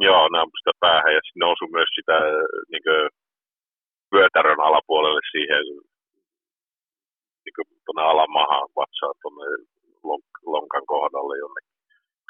[0.00, 0.22] Joo,
[0.58, 2.16] sitä päähän ja sitten osui myös sitä
[2.72, 3.02] niin kuin,
[4.14, 5.64] vyötärön alapuolelle siihen
[7.44, 9.46] niin tuonne alamahaan vatsaan tuonne
[10.54, 11.74] lonkan kohdalle jonnekin.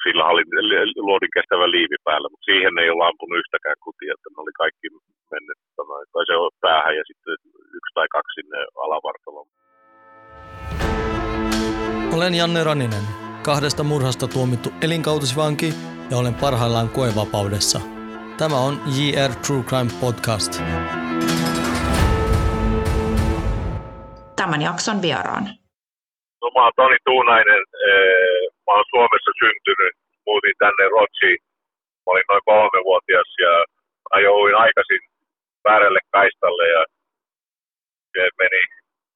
[0.03, 0.43] Sillä oli
[1.09, 4.87] luodin kestävä liivi päällä, mutta siihen ei ole ampunut yhtäkään kutia, että ne oli kaikki
[5.31, 5.59] mennyt
[6.13, 7.35] tai se on päähän ja sitten
[7.77, 9.47] yksi tai kaksi sinne alavartaloon.
[12.15, 13.05] Olen Janne Raninen,
[13.45, 15.69] kahdesta murhasta tuomittu elinkautisvanki
[16.11, 17.79] ja olen parhaillaan koevapaudessa.
[18.41, 20.51] Tämä on JR True Crime Podcast.
[24.39, 25.43] Tämän jakson vieraan.
[26.41, 27.61] No, mä oon Toni Tuunainen.
[28.65, 29.93] Mä oon Suomessa syntynyt.
[30.27, 31.39] Muutin tänne Rotsiin.
[32.03, 33.53] Mä olin noin kolmevuotias ja
[34.17, 35.01] ajoin aikaisin
[35.67, 36.81] väärälle kaistalle ja
[38.13, 38.61] se meni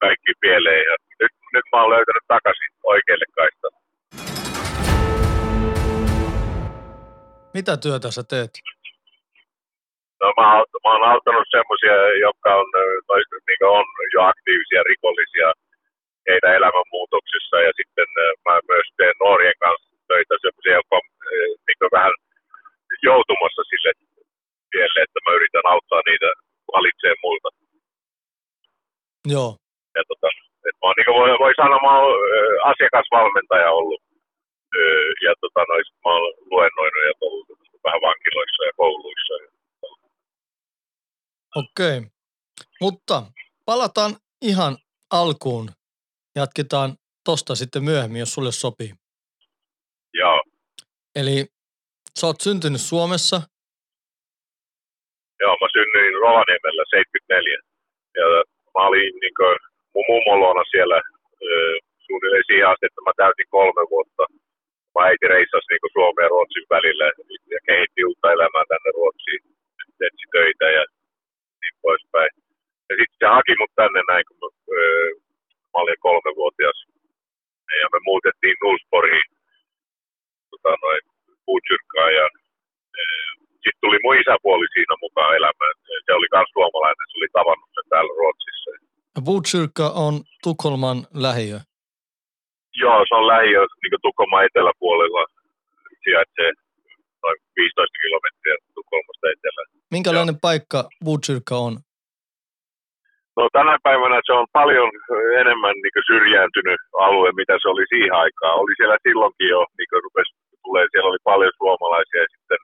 [0.04, 0.84] kaikki pieleen.
[0.90, 3.81] Ja nyt, nyt mä oon löytänyt takaisin oikealle kaistalle.
[7.58, 8.52] Mitä työtä sä teet?
[10.22, 10.48] No mä,
[10.84, 11.96] mä oon auttanut semmoisia,
[12.26, 12.68] jotka on,
[13.46, 15.48] niin on jo aktiivisia rikollisia
[16.28, 18.08] heidän elämänmuutoksissa ja sitten
[18.46, 21.06] mä myös teen nuorien kanssa töitä semmoisia, jotka on
[21.66, 22.14] niin vähän
[23.08, 23.92] joutumassa sille
[24.72, 26.30] tielle, että mä yritän auttaa niitä
[26.74, 27.48] valitsee multa.
[29.34, 29.50] Joo.
[29.96, 30.28] Ja tota,
[30.66, 32.12] et mä oon, niin voi, voi sanoa, mä oon
[32.72, 34.02] asiakasvalmentaja ollut
[35.26, 37.48] ja tota, noin, mä oon luennoinut ja ollut
[37.84, 39.34] vähän vankiloissa ja kouluissa.
[41.56, 42.10] Okei, okay.
[42.80, 43.22] mutta
[43.64, 44.12] palataan
[44.42, 44.76] ihan
[45.10, 45.70] alkuun.
[46.36, 46.90] Jatketaan
[47.24, 48.92] tosta sitten myöhemmin, jos sulle sopii.
[50.14, 50.42] Joo.
[51.16, 51.46] Eli
[52.18, 53.36] sä oot syntynyt Suomessa.
[55.40, 57.58] Joo, mä synnyin Rovaniemellä 74.
[58.20, 58.26] Ja
[58.74, 59.56] mä olin niin kuin,
[59.94, 60.98] mun mummolona siellä
[62.06, 64.22] suunnilleen siihen asti, että mä täytin kolme vuotta
[64.94, 67.04] mä äiti reissasi niin Suomen ja Ruotsin välillä
[67.54, 69.42] ja kehitti uutta elämää tänne Ruotsiin,
[70.06, 70.84] etsi töitä ja
[71.60, 72.30] niin poispäin.
[72.88, 75.08] Ja sitten se haki mut tänne näin, kun mä, öö,
[75.72, 76.78] mä olin kolmevuotias.
[77.82, 79.28] Ja me muutettiin Nuusporiin
[80.50, 81.02] tota, noin
[81.46, 82.26] Putsyrkkaan ja
[83.00, 83.28] öö,
[83.62, 85.74] sitten tuli mun isäpuoli siinä mukaan elämään.
[86.06, 88.70] Se oli myös suomalainen, se oli tavannut sen täällä Ruotsissa.
[89.28, 91.58] Putsyrkka on Tukholman lähiö.
[92.80, 95.22] Joo, se on lähiö niin Tukholman eteläpuolella.
[96.04, 96.50] Sijaitsee
[97.22, 99.68] noin 15 kilometriä Tukholmasta etelään.
[99.96, 100.46] Minkälainen Joo.
[100.48, 101.74] paikka Botkyrka on?
[103.36, 104.90] No tänä päivänä se on paljon
[105.42, 108.60] enemmän niin syrjääntynyt alue, mitä se oli siihen aikaan.
[108.62, 110.32] Oli siellä silloinkin jo, niin rupesi
[110.64, 112.60] tulee, siellä oli paljon suomalaisia ja sitten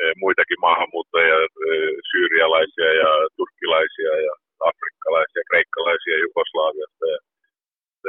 [0.00, 1.36] e, muitakin maahanmuuttajia,
[1.68, 1.72] e,
[2.10, 4.32] syyrialaisia ja turkkilaisia ja
[4.70, 7.04] afrikkalaisia, kreikkalaisia Jugoslaviasta.
[7.12, 7.18] Ja,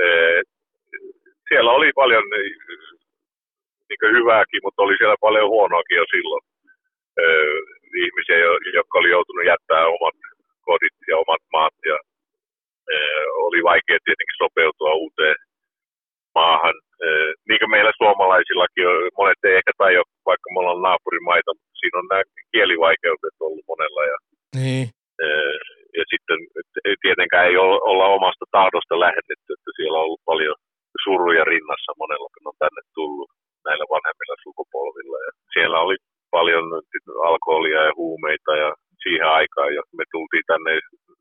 [0.04, 0.08] e,
[1.50, 2.56] siellä oli paljon niin,
[3.88, 6.44] niin hyvääkin, mutta oli siellä paljon huonoakin jo silloin.
[7.24, 7.54] Öö,
[8.06, 8.38] ihmisiä,
[8.80, 10.18] jotka oli joutunut jättää omat
[10.68, 11.98] kodit ja omat maat ja
[12.94, 15.38] öö, oli vaikea tietenkin sopeutua uuteen
[16.36, 16.76] maahan.
[17.06, 18.86] Öö, niin kuin meillä suomalaisillakin,
[19.18, 24.02] monet ei ehkä tajua, vaikka me ollaan naapurimaita, mutta siinä on nämä kielivaikeudet ollut monella.
[24.12, 24.18] Ja,
[24.60, 24.86] niin.
[25.26, 25.58] öö,
[25.98, 26.40] ja sitten
[27.04, 27.58] tietenkään ei
[27.90, 30.58] olla omasta tahdosta lähetetty, että siellä on ollut paljon
[31.04, 33.30] suruja rinnassa monella, kun on tänne tullut
[33.68, 35.18] näillä vanhemmilla sukupolvilla.
[35.28, 35.98] Ja siellä oli
[36.38, 36.66] paljon
[37.30, 38.70] alkoholia ja huumeita ja
[39.04, 40.72] siihen aikaan, jos me tultiin tänne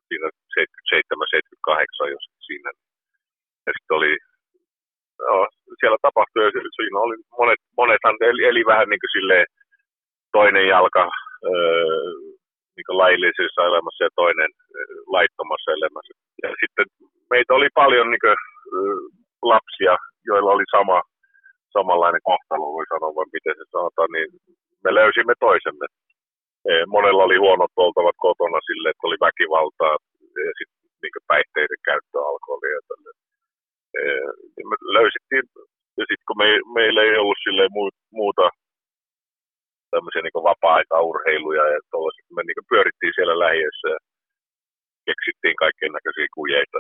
[0.09, 0.29] siinä
[0.61, 2.71] 77-78 jos siinä.
[3.67, 4.13] Ja sitten oli,
[5.29, 5.37] no,
[5.81, 9.47] siellä tapahtui, siinä oli monet, monethan eli, eli vähän niin kuin silleen
[10.33, 11.05] toinen jalka
[11.51, 12.13] öö,
[12.77, 14.51] niin kuin laillisessa elämässä ja toinen
[15.17, 16.15] laittomassa elämässä.
[16.43, 16.87] Ja sitten
[17.31, 18.37] meitä oli paljon niin kuin,
[19.43, 19.95] lapsia,
[20.29, 21.03] joilla oli sama,
[21.77, 24.29] samanlainen kohtalo, voi sanoa, vai miten se sanotaan, niin
[24.85, 25.87] me löysimme toisemme.
[26.71, 29.97] E, monella oli huonot oltavat kotona sille, että oli väkivaltaa
[30.47, 33.11] ja sitten niin päihteiden käyttö alkoholia ja tälle.
[33.99, 34.03] E,
[34.55, 35.45] niin me löysittiin,
[35.99, 36.49] ja sitten kun me,
[36.79, 37.65] meillä ei ollut sille
[38.21, 38.47] muuta
[39.93, 43.99] tämmöisiä niin vapaa-aikaurheiluja ja tuollaiset, me niin pyörittiin siellä lähiössä ja
[45.09, 46.79] keksittiin kaikkien näköisiä kujeita.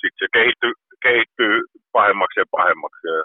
[0.00, 0.72] Sitten se kehittyi
[1.06, 1.54] kehittyy
[1.96, 3.04] pahemmaksi ja pahemmaksi.
[3.14, 3.20] Ja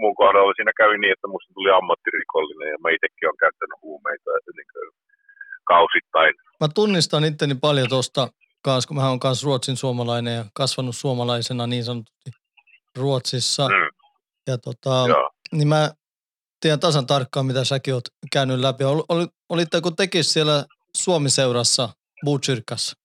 [0.00, 4.30] mun kohdalla siinä kävi niin, että musta tuli ammattirikollinen ja mä itsekin olen käyttänyt huumeita
[4.58, 4.88] niin kuin
[5.72, 6.32] kausittain.
[6.60, 8.28] Mä tunnistan itteni paljon tuosta
[8.64, 12.30] kanssa, kun mä oon kanssa Ruotsin suomalainen ja kasvanut suomalaisena niin sanotusti
[12.98, 13.68] Ruotsissa.
[13.68, 13.88] Mm.
[14.46, 15.06] Ja tota,
[15.52, 15.90] niin mä
[16.60, 18.84] tiedän tasan tarkkaan, mitä säkin oot käynyt läpi.
[18.84, 20.64] Ol, ol, olitteko tekis siellä
[20.96, 21.88] Suomi-seurassa
[22.24, 22.96] Buutsyrkassa?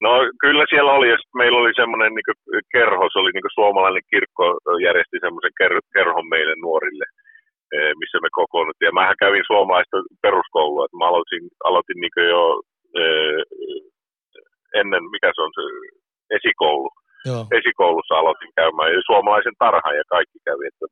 [0.00, 4.44] No kyllä siellä oli, ja meillä oli semmoinen niin kerho, se oli niin suomalainen kirkko,
[4.86, 7.04] järjesti semmoisen ker- kerhon meille nuorille.
[8.00, 8.88] Missä me kokoonnuttiin.
[8.90, 12.44] Ja mähän kävin suomalaista peruskoulua, että mä aloitin, aloitin niin jo
[14.80, 15.64] ennen, mikä se on se
[16.38, 16.88] esikoulu.
[17.30, 17.42] Joo.
[17.58, 20.64] Esikoulussa aloitin käymään ja suomalaisen tarhan ja kaikki kävi.
[20.70, 20.86] Että,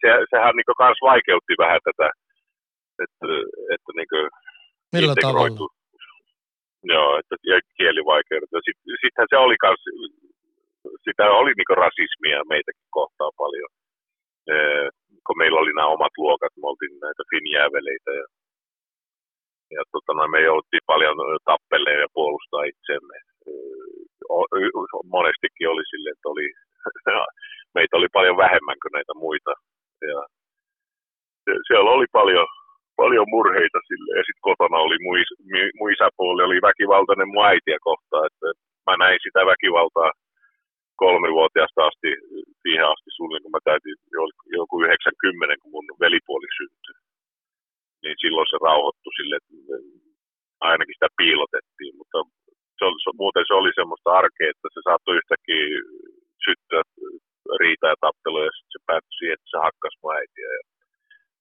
[0.00, 2.08] se, sehän niin kans vaikeutti vähän tätä,
[3.04, 3.26] että,
[3.74, 4.10] että niin
[4.96, 5.66] Millä tavalla?
[6.94, 8.50] Joo, että, ja kielivaikeudet.
[8.66, 9.82] Sitten sit se oli kans,
[11.06, 13.70] sitä oli niin rasismia meitäkin kohtaa paljon.
[15.26, 18.26] Kun meillä oli nämä omat luokat, me oltiin näitä finjääveleitä ja,
[19.76, 21.16] ja tota, no, me jouduttiin paljon
[21.50, 23.16] tappeleen ja puolustaa itsemme.
[25.16, 26.46] Monestikin oli sille, että oli,
[27.76, 29.52] meitä oli paljon vähemmän kuin näitä muita.
[30.10, 30.18] Ja
[31.66, 32.46] siellä oli paljon,
[32.96, 34.10] paljon murheita sille.
[34.18, 35.16] Ja sitten kotona oli mun,
[35.78, 38.26] mun isäpuoli oli väkivaltainen mun äitiä kohtaan.
[38.26, 38.46] Että
[38.86, 40.10] mä näin sitä väkivaltaa
[41.02, 42.10] kolmivuotiaasta asti,
[42.62, 43.96] siihen asti suunnilleen, kun mä täytin
[44.58, 46.94] joku 90, kun mun velipuoli syntyi.
[48.02, 49.54] Niin silloin se rauhoittui sille, että
[50.70, 52.18] ainakin sitä piilotettiin, mutta
[52.78, 55.64] se oli, muuten se oli semmoista arkea, että se saattoi yhtäkkiä
[56.46, 56.82] syttyä
[57.62, 60.48] riitä ja tappeluja, ja sitten se päättyi siihen, että se hakkasi mun äitiä.
[60.56, 60.62] Ja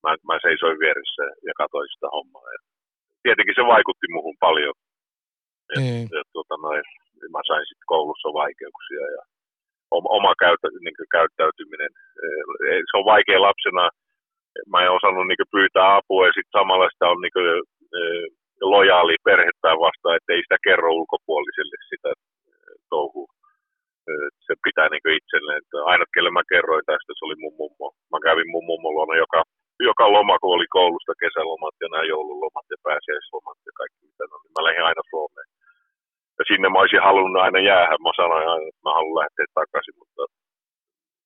[0.04, 2.50] mä, mä seisoin vieressä ja katsoin sitä hommaa.
[2.56, 2.60] Ja
[3.24, 4.76] tietenkin se vaikutti muuhun paljon.
[5.72, 6.04] Ja, mm.
[6.16, 6.84] ja tuota, noin,
[7.36, 9.22] mä sain sitten koulussa vaikeuksia ja
[10.18, 11.92] oma käytä, niin käyttäytyminen.
[12.90, 13.84] Se on vaikea lapsena.
[14.72, 17.38] Mä en osannut niin pyytää apua ja sitten samalla sitä on niin
[18.74, 22.10] lojaali perhettään vastaan, että ei sitä kerro ulkopuoliselle sitä
[22.94, 23.32] touhua.
[24.46, 25.62] Se pitää niin itselleen.
[25.92, 27.88] Aina kelle mä kerroin tästä, se oli mun mummo.
[28.12, 29.40] Mä kävin mun mummon luona joka,
[29.90, 34.42] joka loma, kun oli koulusta, kesälomat ja nämä joululomat ja pääsiäislomat ja kaikki mitä on,
[34.56, 35.50] mä lähdin aina Suomeen
[36.44, 38.04] ja sinne mä olisin halunnut aina jäädä.
[38.06, 40.24] Mä sanoin aina, että mä haluan lähteä takaisin, mutta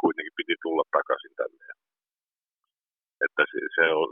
[0.04, 1.64] kuitenkin piti tulla takaisin tänne.
[3.26, 4.10] Että se, se on,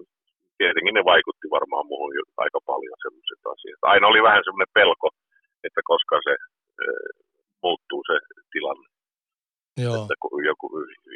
[0.59, 2.11] tietenkin ne vaikutti varmaan muuhun
[2.45, 3.81] aika paljon sellaiset asiat.
[3.93, 5.07] Aina oli vähän semmoinen pelko,
[5.67, 6.33] että koska se
[6.83, 6.85] e,
[7.65, 8.15] muuttuu se
[8.53, 8.87] tilanne.
[9.83, 9.95] Joo.
[9.95, 10.67] Että kun joku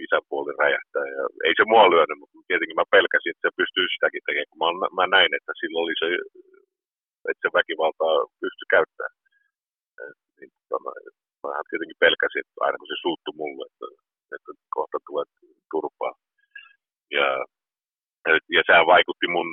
[0.06, 1.08] isäpuoli räjähtää.
[1.18, 4.52] Ja ei se mua lyönyt, mutta tietenkin mä pelkäsin, että se pystyy sitäkin tekemään.
[4.52, 6.08] Kun mä, mä näin, että silloin oli se,
[7.30, 9.20] että se väkivaltaa pystyi käyttämään
[10.38, 10.92] niin tota,
[11.44, 13.88] mä tietenkin pelkäsin, että aina kun se suuttu mulle, että,
[14.36, 15.26] että kohta tulee
[15.74, 16.16] turpaa.
[17.18, 17.28] Ja,
[18.56, 19.50] ja sehän vaikutti mun,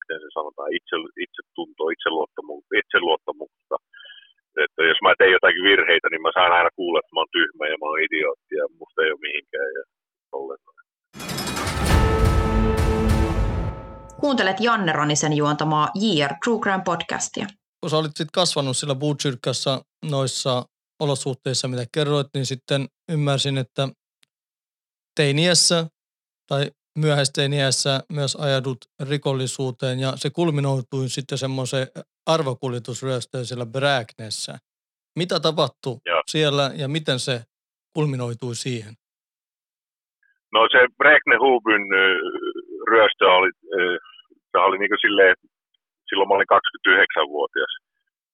[0.00, 3.76] miten se sanotaan, itse, itse tuntoa, itseluottamusta, itseluottamusta.
[4.64, 7.64] Että jos mä teen jotakin virheitä, niin mä saan aina kuulla, että mä oon tyhmä
[7.66, 9.82] ja mä oon idiootti ja musta ei ole mihinkään ja
[10.38, 10.74] ollenkaan.
[14.20, 17.46] Kuuntelet Janne Ronisen juontamaa JR True Crime podcastia
[17.84, 20.64] kun sä olit sit kasvanut sillä Butchyrkassa noissa
[21.00, 23.88] olosuhteissa, mitä kerroit, niin sitten ymmärsin, että
[25.16, 25.86] teiniässä
[26.48, 28.78] tai myöhäisteiniässä myös ajadut
[29.08, 31.86] rikollisuuteen ja se kulminoutui sitten semmoiseen
[32.26, 34.58] arvokuljetusryöstöön siellä Bräknessä.
[35.18, 36.22] Mitä tapahtui Joo.
[36.30, 37.42] siellä ja miten se
[37.94, 38.94] kulminoitui siihen?
[40.52, 41.82] No se Bräkne Hubyn
[42.90, 43.50] ryöstö oli,
[44.52, 45.36] se oli niin kuin silleen,
[46.14, 47.72] silloin mä olin 29-vuotias.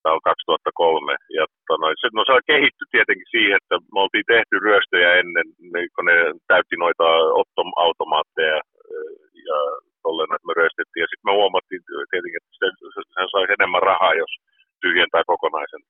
[0.02, 1.16] Tämä on 2003.
[1.38, 5.46] Ja tota, se, no, se on kehitty tietenkin siihen, että me oltiin tehty ryöstöjä ennen,
[5.72, 6.16] niin kun ne
[6.52, 7.06] täytti noita
[7.86, 8.58] automaatteja
[9.50, 9.58] ja
[10.04, 11.02] tolleen, että me ryöstettiin.
[11.04, 13.00] Ja sitten me huomattiin tietenkin, että se, se
[13.32, 14.32] saisi enemmän rahaa, jos
[14.84, 15.82] tyhjentää kokonaisen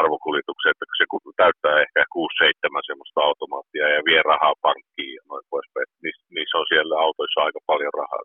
[0.00, 1.04] arvokuljetuksen, että se
[1.42, 5.86] täyttää ehkä 6-7 semmoista automaattia ja vie rahaa pankkiin ja noin poispäin.
[6.02, 8.24] Niissä, niissä on siellä autoissa aika paljon rahaa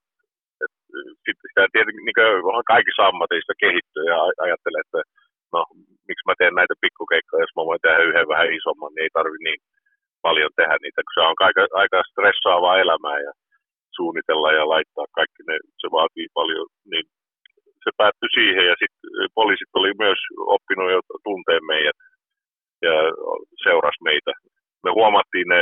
[1.26, 5.02] sitten sitä tietenkin niin kaikissa ammateissa kehittyy ja ajattelee, että
[5.56, 5.60] no
[6.08, 9.40] miksi mä teen näitä pikkukeikkoja, jos mä voin tehdä yhden vähän isomman, niin ei tarvi
[9.48, 9.62] niin
[10.26, 13.32] paljon tehdä niitä, kun se on aika, aika stressaavaa elämää ja
[13.98, 17.06] suunnitella ja laittaa kaikki ne, se vaatii paljon, niin
[17.84, 20.20] se päättyi siihen ja sitten poliisit oli myös
[20.56, 22.00] oppinut jo tunteen meidät
[22.88, 22.96] ja
[23.64, 24.32] seuras meitä.
[24.84, 25.62] Me huomattiin ne,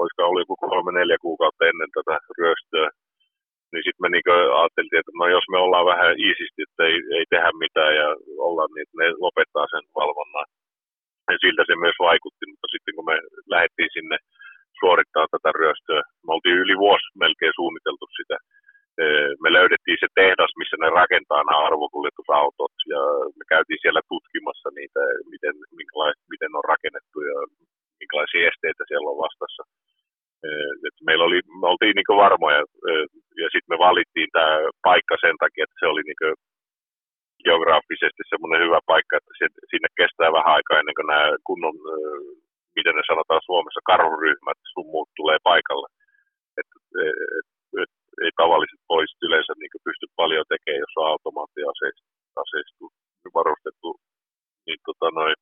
[0.00, 2.88] olisiko ollut joku kolme neljä kuukautta ennen tätä ryöstöä,
[3.72, 4.30] niin sitten me niinku
[4.60, 8.08] ajatteltiin, että no jos me ollaan vähän iisisti, että ei, ei tehdä mitään ja
[8.48, 10.48] ollaan niin, että ne lopettaa sen valvonnan.
[11.30, 13.16] Ja siltä se myös vaikutti, mutta sitten kun me
[13.52, 14.16] lähdettiin sinne
[14.80, 18.36] suorittaa tätä ryöstöä, me oltiin yli vuosi melkein suunniteltu sitä.
[19.42, 23.00] Me löydettiin se tehdas, missä ne rakentaa nämä arvokuljetusautot ja
[23.38, 25.02] me käytiin siellä tutkimassa niitä,
[25.32, 25.54] miten,
[26.32, 27.36] miten on rakennettu ja
[28.00, 29.62] minkälaisia esteitä siellä on vastassa
[30.86, 32.62] et meillä oli, me oltiin niin varmoja
[33.42, 34.54] ja sitten me valittiin tämä
[34.88, 36.22] paikka sen takia, että se oli niin
[37.44, 39.32] geograafisesti semmoinen hyvä paikka, että
[39.70, 41.76] sinne kestää vähän aikaa ennen kuin nämä kunnon,
[42.76, 45.88] miten ne sanotaan Suomessa, karhuryhmät sun muut tulee paikalle.
[46.60, 46.76] että
[47.06, 47.48] et, et,
[47.82, 47.92] et,
[48.24, 52.84] ei tavalliset poliisit yleensä niin pysty paljon tekemään, jos on automaattiaseistu
[53.38, 53.88] varustettu.
[54.66, 55.34] Niin, tota, noin,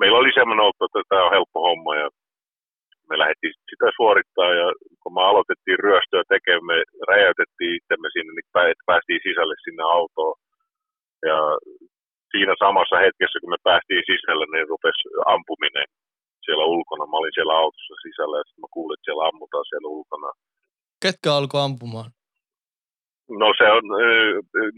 [0.00, 2.08] meillä oli semmoinen oppi, että tämä on helppo homma ja
[3.10, 4.68] me lähdettiin sitä suorittaa ja
[5.00, 6.78] kun me aloitettiin ryöstöä tekemään, me
[7.10, 10.36] räjäytettiin itsemme sinne, niin että päästiin sisälle sinne autoon.
[11.30, 11.38] Ja
[12.32, 15.02] siinä samassa hetkessä, kun me päästiin sisälle, niin rupesi
[15.34, 15.88] ampuminen
[16.44, 17.10] siellä ulkona.
[17.10, 20.30] Mä olin siellä autossa sisällä ja sitten mä kuulin, että siellä ammutaan siellä ulkona.
[21.08, 22.08] Ketkä alkoi ampumaan?
[23.42, 23.84] No se on,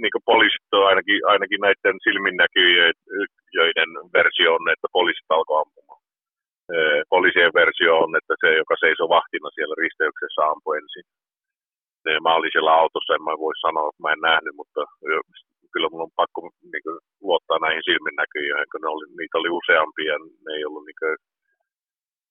[0.02, 6.02] niin kuin poliisit on ainakin, ainakin näiden silminnäkyjöiden versio on, että poliisit alkoi ampumaan.
[7.14, 11.06] Poliisien versio on, että se, joka seisoi vahtina siellä risteyksessä, ampui ensin.
[12.24, 14.80] Mä olin siellä autossa, en mä voi sanoa, että mä en nähnyt, mutta
[15.72, 16.38] kyllä mun on pakko
[16.72, 21.00] niin kuin, luottaa näihin silminnäköjiin, kun ne oli, niitä oli useampia, ne ei ollut niin
[21.02, 21.16] kuin,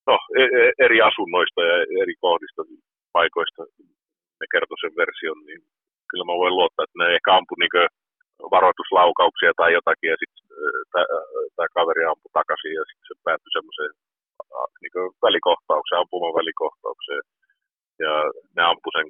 [0.10, 2.62] no, e- e- eri asunnoista ja eri kohdista,
[3.18, 3.62] paikoista
[4.40, 5.62] ne kertoi sen version, niin
[6.10, 7.90] kyllä mä voin luottaa, että ne ehkä ampu niin
[8.56, 10.46] varoituslaukauksia tai jotakin, ja sitten
[11.56, 13.94] tämä kaveri ampui takaisin, ja sitten se päättyi semmoiseen
[14.82, 17.24] niin välikohtaukseen, ampumaan välikohtaukseen.
[18.06, 18.14] Ja
[18.56, 19.08] ne ampui sen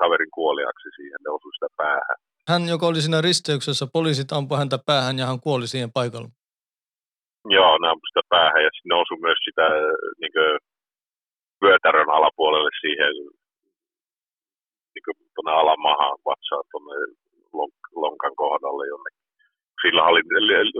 [0.00, 2.18] kaverin kuoliaksi siihen, ne osui sitä päähän.
[2.50, 6.28] Hän, joka oli siinä risteyksessä, poliisit ampui häntä päähän ja hän kuoli siihen paikalla.
[7.56, 9.66] Joo, ne ampui sitä päähän ja sitten ne osui myös sitä
[10.20, 10.50] niin kuin,
[11.62, 13.14] vyötärön alapuolelle siihen
[14.94, 16.96] niin kuin, tuonne alamahaan vatsaan tuonne
[18.04, 19.22] lonkan kohdalle jonnekin.
[19.82, 20.22] Sillä oli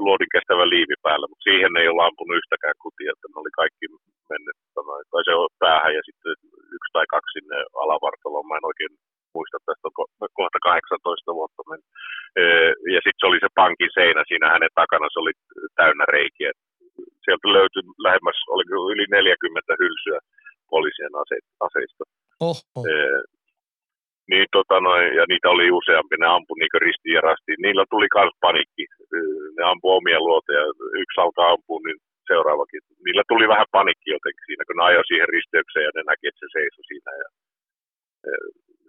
[0.07, 3.87] luodin kestävä liivi päällä, mutta siihen ei ole ampunut yhtäkään kutia, että ne oli kaikki
[4.31, 4.57] mennyt,
[5.11, 6.33] tai se on päähän ja sitten
[6.77, 8.49] yksi tai kaksi sinne alavartaloon.
[8.49, 8.95] Mä en oikein
[9.35, 9.95] muista, tästä on
[10.41, 11.91] kohta 18 vuotta mennyt.
[12.95, 15.35] Ja sitten se oli se pankin seinä siinä hänen takana, se oli
[15.81, 16.51] täynnä reikiä.
[17.25, 20.19] Sieltä löytyi lähemmäs, oli yli 40 hylsyä
[20.75, 22.03] poliisien ase- aseista.
[22.47, 22.85] Oh, oh.
[24.31, 27.61] Niin, tota noin, ja niitä oli useampi, ne ampui niin ristiin ja rastiin.
[27.67, 28.85] Niillä tuli myös panikki.
[29.57, 30.65] Ne ampui omia luoteja.
[31.03, 31.99] Yksi alkaa ampua, niin
[32.31, 32.83] seuraavakin.
[33.05, 36.41] Niillä tuli vähän panikki jotenkin siinä, kun ne ajoi siihen risteykseen ja ne näki, että
[36.43, 37.13] se seisoi siinä.
[37.23, 37.29] Ja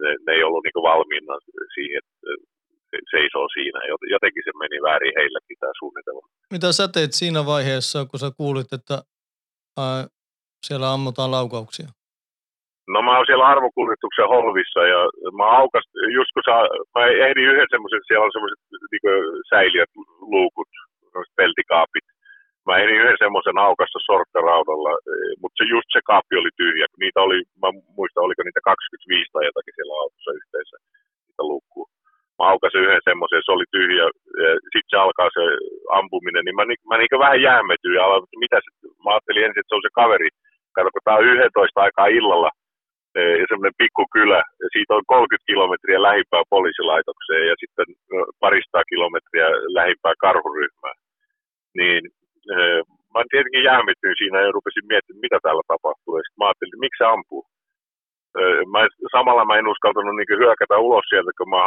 [0.00, 1.34] ne, ne ei ollut niin valmiina
[1.76, 2.14] siihen, että
[2.90, 3.78] se seisoo siinä.
[4.14, 6.26] Jotenkin se meni väärin heilläkin tämä suunnitelma.
[6.54, 8.96] Mitä sä teit siinä vaiheessa, kun sä kuulit, että
[9.82, 10.00] ää,
[10.66, 11.88] siellä ammutaan laukauksia?
[12.92, 15.00] No mä oon siellä arvokuljetuksen holvissa ja
[15.38, 15.84] mä aukas,
[16.18, 16.56] just kun sä,
[16.94, 18.60] mä ehdin yhden semmoisen, siellä on semmoiset
[18.92, 19.04] niin
[19.50, 19.92] säiliöt,
[20.34, 20.70] luukut,
[21.40, 22.06] peltikaapit.
[22.66, 24.92] Mä ehdin yhden semmoisen aukassa sorkkaraudalla,
[25.40, 26.86] mutta se, just se kaappi oli tyhjä.
[27.02, 27.68] Niitä oli, mä
[27.98, 30.76] muistan, oliko niitä 25 tai jotakin siellä autossa yhteensä,
[31.26, 31.86] niitä lukkuu.
[32.38, 34.04] Mä aukasin yhden semmoisen, se oli tyhjä,
[34.72, 35.44] sitten se alkaa se
[35.98, 38.70] ampuminen, niin mä, mä niin vähän jäämetyin ja aloin, mitä se,
[39.04, 40.28] mä ajattelin ensin, että se on se kaveri,
[40.76, 42.50] kato kun tää on 11 aikaa illalla,
[43.40, 47.86] ja semmoinen pikkukylä, ja siitä on 30 kilometriä lähimpää poliisilaitokseen ja sitten
[48.42, 49.46] parista kilometriä
[49.78, 50.94] lähimpää karhuryhmää.
[51.78, 52.02] Niin
[53.14, 56.12] mä tietenkin jäämityin siinä ja rupesin miettimään, mitä täällä tapahtuu.
[56.16, 57.42] Ja sitten mä ajattelin, että miksi se ampuu.
[58.72, 58.80] Mä,
[59.16, 61.60] samalla mä en uskaltanut niin hyökätä ulos sieltä, kun mä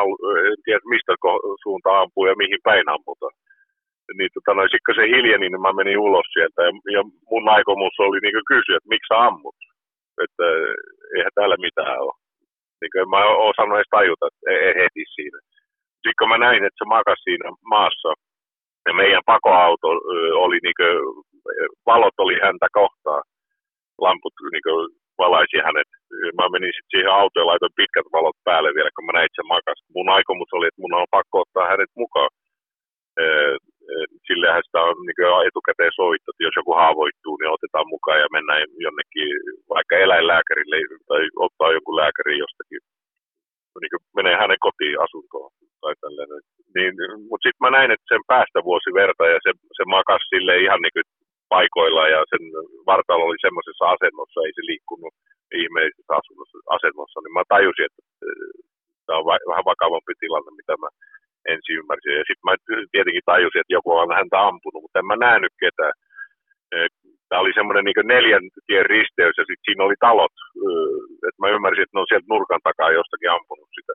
[0.49, 1.13] en tiedä, mistä
[1.63, 3.35] suunta ampuu ja mihin päin ammutaan.
[4.17, 7.45] Niin tota, no, sitten kun se hiljeni, niin mä menin ulos sieltä ja, ja mun
[7.55, 9.59] aikomus oli niin kysyä, että miksi sä ammut.
[10.23, 10.45] Että
[11.15, 12.15] eihän täällä mitään ole.
[12.81, 15.39] Niin kuin mä oon osannut edes tajuta että heti siinä.
[16.01, 18.11] Sitten kun mä näin, että se makasi siinä maassa,
[18.87, 19.87] ja meidän pakoauto
[20.45, 20.95] oli niin kuin,
[21.85, 23.23] valot oli häntä kohtaan,
[24.05, 24.81] lamput niin kuin,
[25.21, 25.89] valaisi hänet.
[26.37, 29.39] Mä menin sitten siihen autoon ja laitoin pitkät valot päälle vielä, kun mä näin, että
[29.39, 29.79] se makas.
[29.95, 32.29] Mun aikomus oli, että mun on pakko ottaa hänet mukaan
[34.37, 38.61] sillehän sitä on niin etukäteen soittu, että jos joku haavoittuu, niin otetaan mukaan ja mennään
[38.85, 39.29] jonnekin
[39.73, 40.77] vaikka eläinlääkärille
[41.09, 42.81] tai ottaa joku lääkäri jostakin,
[43.81, 45.51] niin menee hänen kotiin asuntoon
[45.81, 46.41] tai tällainen.
[46.75, 46.93] Niin,
[47.29, 50.81] mutta sitten mä näin, että sen päästä vuosi verta ja se, se makas sille ihan
[50.81, 51.07] niin
[51.53, 52.43] paikoilla ja sen
[52.91, 55.13] vartalo oli semmoisessa asennossa, ei se liikkunut
[55.61, 56.13] ihmeellisessä
[56.75, 58.01] asennossa, niin mä tajusin, että
[59.05, 60.89] tämä on vähän vakavampi tilanne, mitä mä
[61.53, 62.17] ensin ymmärsin.
[62.19, 62.53] Ja sitten mä
[62.93, 65.95] tietenkin tajusin, että joku on häntä ampunut, mutta en mä nähnyt ketään.
[67.29, 70.35] Tämä oli semmoinen niin neljän tien risteys ja sitten siinä oli talot.
[71.27, 73.93] että mä ymmärsin, että ne on sieltä nurkan takaa jostakin ampunut sitä.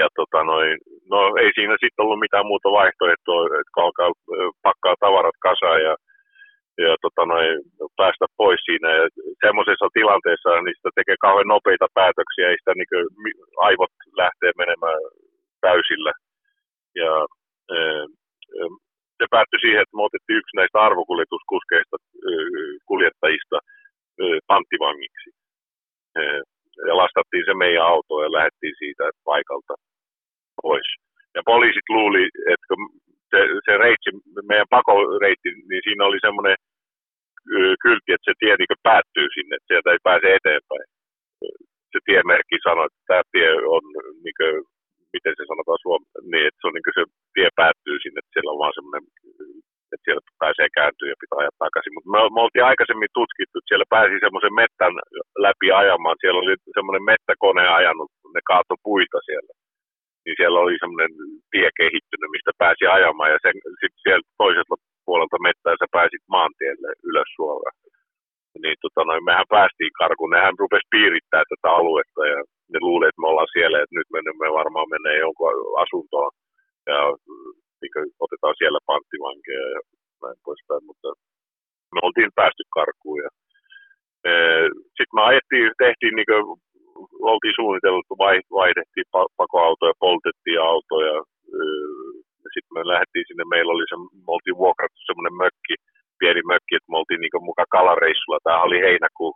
[0.00, 0.72] Ja tota noin,
[1.12, 4.10] no ei siinä sitten ollut mitään muuta vaihtoehtoa, että alkaa
[4.66, 5.94] pakkaa tavarat kasaan ja,
[6.86, 7.50] ja tota noin,
[8.00, 8.88] päästä pois siinä.
[8.98, 9.04] Ja
[9.44, 12.92] semmoisessa tilanteessa sitä tekee kauhean nopeita päätöksiä, ei sitä niin
[13.68, 15.00] aivot lähtee menemään
[15.68, 16.12] täysillä.
[17.02, 17.12] Ja
[19.18, 21.96] se päättyi siihen, että me otettiin yksi näistä arvokuljetuskuskeista
[22.90, 23.58] kuljettajista
[24.50, 25.30] panttivangiksi.
[26.88, 29.74] ja lastattiin se meidän auto ja lähdettiin siitä paikalta
[30.62, 30.88] pois.
[31.34, 32.74] Ja poliisit luuli, että
[33.30, 34.10] se, se reitsi,
[34.50, 36.56] meidän pakoreitti, niin siinä oli semmoinen
[37.82, 40.86] kyltti, että se tie niin päättyy sinne, että sieltä ei pääse eteenpäin.
[41.92, 43.82] Se tiemerkki sanoi, että tämä tie on,
[44.24, 44.36] niin
[45.16, 47.04] miten se sanotaan suomi, niin että se, on, niin se
[47.34, 49.02] tie päättyy sinne, että siellä on vaan semmoinen,
[49.92, 51.94] että siellä pääsee kääntyä ja pitää ajaa takaisin.
[51.94, 54.94] Mutta me, me oltiin aikaisemmin tutkittu, että siellä pääsi semmoisen mettän
[55.46, 56.16] läpi ajamaan.
[56.18, 59.52] Siellä oli semmoinen mettäkone ajanut, ne kaato puita siellä
[60.24, 61.12] niin siellä oli semmoinen
[61.52, 63.38] tie kehittynyt, mistä pääsi ajamaan ja
[63.80, 64.74] sitten siellä toiselta
[65.06, 67.76] puolelta mettää sä pääsit maantielle ylös suoraan.
[68.62, 72.38] Niin tota noin, mehän päästiin karkuun, nehän rupesi piirittää tätä aluetta ja
[72.74, 75.48] ne luulee, että me ollaan siellä, että nyt me, me varmaan menee jonkun
[75.84, 76.30] asuntoon
[76.90, 76.98] ja
[77.80, 79.80] niin otetaan siellä panttivankeja ja
[80.22, 81.08] näin poispäin, mutta
[81.94, 83.30] me oltiin päästy karkuun ja
[84.96, 86.44] sitten me ajettiin, tehtiin niin kuin
[87.32, 88.12] oltiin suunniteltu,
[88.60, 89.08] vaihdettiin
[89.40, 91.16] pakoautoja, poltettiin autoja.
[92.54, 95.74] Sitten me lähdettiin sinne, meillä oli se, me oltiin vuokrattu semmoinen mökki,
[96.20, 98.38] pieni mökki, että me oltiin niin mukaan kalareissulla.
[98.44, 99.32] Tämä oli heinäkuu.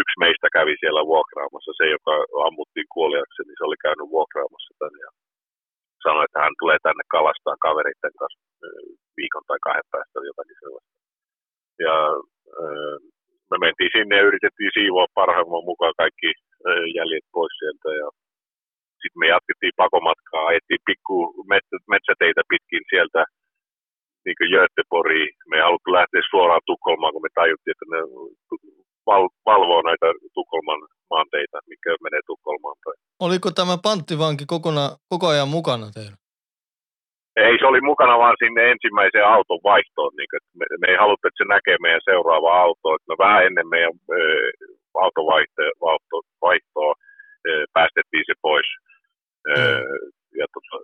[0.00, 2.14] Yksi meistä kävi siellä vuokraamassa, se joka
[2.46, 5.10] ammuttiin kuoliaksi, niin se oli käynyt vuokraamassa tänne ja
[6.04, 8.40] sanoi, että hän tulee tänne kalastaa kavereiden kanssa
[9.18, 10.92] viikon tai kahden päästä jotakin sellaista.
[11.86, 11.94] Ja
[13.50, 16.30] me mentiin sinne ja yritettiin siivoa parhaimman mukaan kaikki
[16.98, 18.08] jäljet pois sieltä ja
[19.00, 21.16] sitten me jatkettiin pakomatkaa, ajettiin pikku
[21.94, 23.24] metsäteitä pitkin sieltä
[24.24, 25.32] niin Göteborgiin.
[25.48, 28.00] Me ei haluttu lähteä suoraan Tukholmaan, kun me tajuttiin, että ne
[29.10, 30.80] val- valvoo näitä Tukholman
[31.12, 32.76] maanteita, mikä menee Tukholmaan.
[33.26, 36.16] Oliko tämä panttivanki kokona, koko ajan mukana teillä?
[37.44, 40.12] Ei, se oli mukana vaan sinne ensimmäiseen auton vaihtoon.
[40.16, 42.86] Niin me, me ei haluttu, että se näkee meidän seuraava auto.
[42.94, 44.20] Että me vähän ennen meidän ö,
[45.06, 46.92] autovaihtoa
[47.48, 48.68] ö, päästettiin se pois.
[49.50, 49.54] Ö,
[50.40, 50.74] ja tota,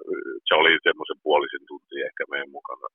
[0.48, 2.86] se oli semmoisen puolisen tuntia ehkä meidän mukana.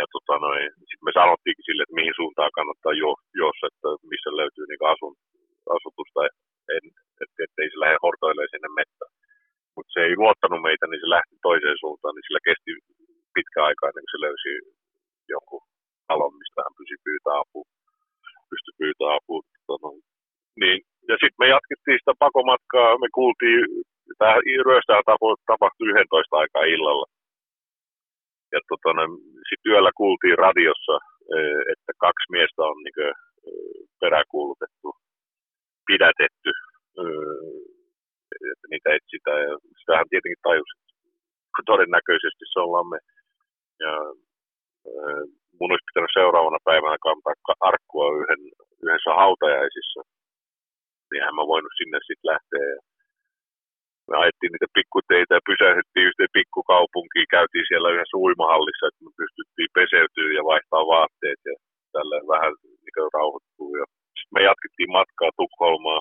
[0.00, 3.10] Ja tota noin, sitten me sanottiinkin sille, että mihin suuntaan kannattaa jo,
[3.42, 5.14] jos, että missä löytyy niin asun,
[5.76, 6.20] asutusta,
[7.22, 9.12] että ettei se lähde hortoilemaan sinne mettään
[9.80, 12.70] mutta se ei luottanut meitä, niin se lähti toiseen suuntaan, niin sillä kesti
[13.34, 14.52] pitkä aika ennen kuin se löysi
[15.34, 15.62] jonkun
[16.08, 17.66] talon, mistä hän pysyi pyytää apua,
[18.50, 19.40] pystyi pyytämään apua.
[19.68, 19.88] Tota,
[20.62, 20.78] niin.
[21.10, 23.60] Ja sitten me jatkettiin sitä pakomatkaa, me kuultiin,
[24.20, 24.34] tämä
[24.66, 25.00] ryöstää
[25.50, 27.06] tapahtui 11 aikaa illalla.
[28.52, 28.90] Ja tota,
[29.48, 30.96] sitten yöllä kuultiin radiossa,
[31.72, 33.14] että kaksi miestä on niin
[34.00, 34.88] peräkuulutettu,
[35.86, 36.52] pidätetty
[38.52, 39.42] että niitä etsitään.
[39.48, 42.98] Ja sitähän tietenkin tajusi, että todennäköisesti se ollaan me.
[43.84, 43.92] Ja
[45.58, 47.34] mun olisi pitänyt seuraavana päivänä kantaa
[47.70, 48.42] arkkua yhden,
[48.84, 50.00] yhdessä hautajaisissa.
[51.10, 52.66] Niinhän mä voinut sinne sitten lähteä.
[54.10, 57.32] Me ajettiin niitä pikkuteitä ja pysähdyttiin yhteen pikkukaupunkiin.
[57.36, 61.54] Käytiin siellä yhdessä uimahallissa, että me pystyttiin peseytyä ja vaihtaa vaatteet ja
[61.94, 63.70] tällä vähän niin rauhoittuu.
[63.80, 63.84] Ja
[64.16, 66.00] sitten me jatkettiin matkaa Tukholmaa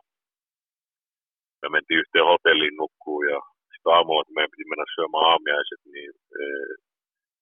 [1.61, 3.39] me mentiin yhteen hotelliin nukkuu ja
[3.71, 6.43] sitten aamulla, kun meidän piti mennä syömään aamiaiset, niin e,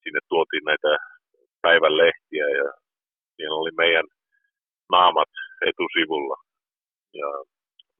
[0.04, 0.92] sinne tuotiin näitä
[1.66, 2.68] päivän lehtiä ja
[3.36, 4.08] siinä oli meidän
[4.96, 5.34] naamat
[5.70, 6.38] etusivulla.
[7.20, 7.30] Ja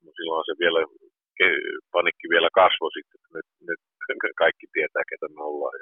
[0.04, 0.80] no silloin se vielä,
[1.92, 3.82] panikki vielä kasvoi sitten, että nyt, nyt
[4.44, 5.74] kaikki tietää, ketä me ollaan.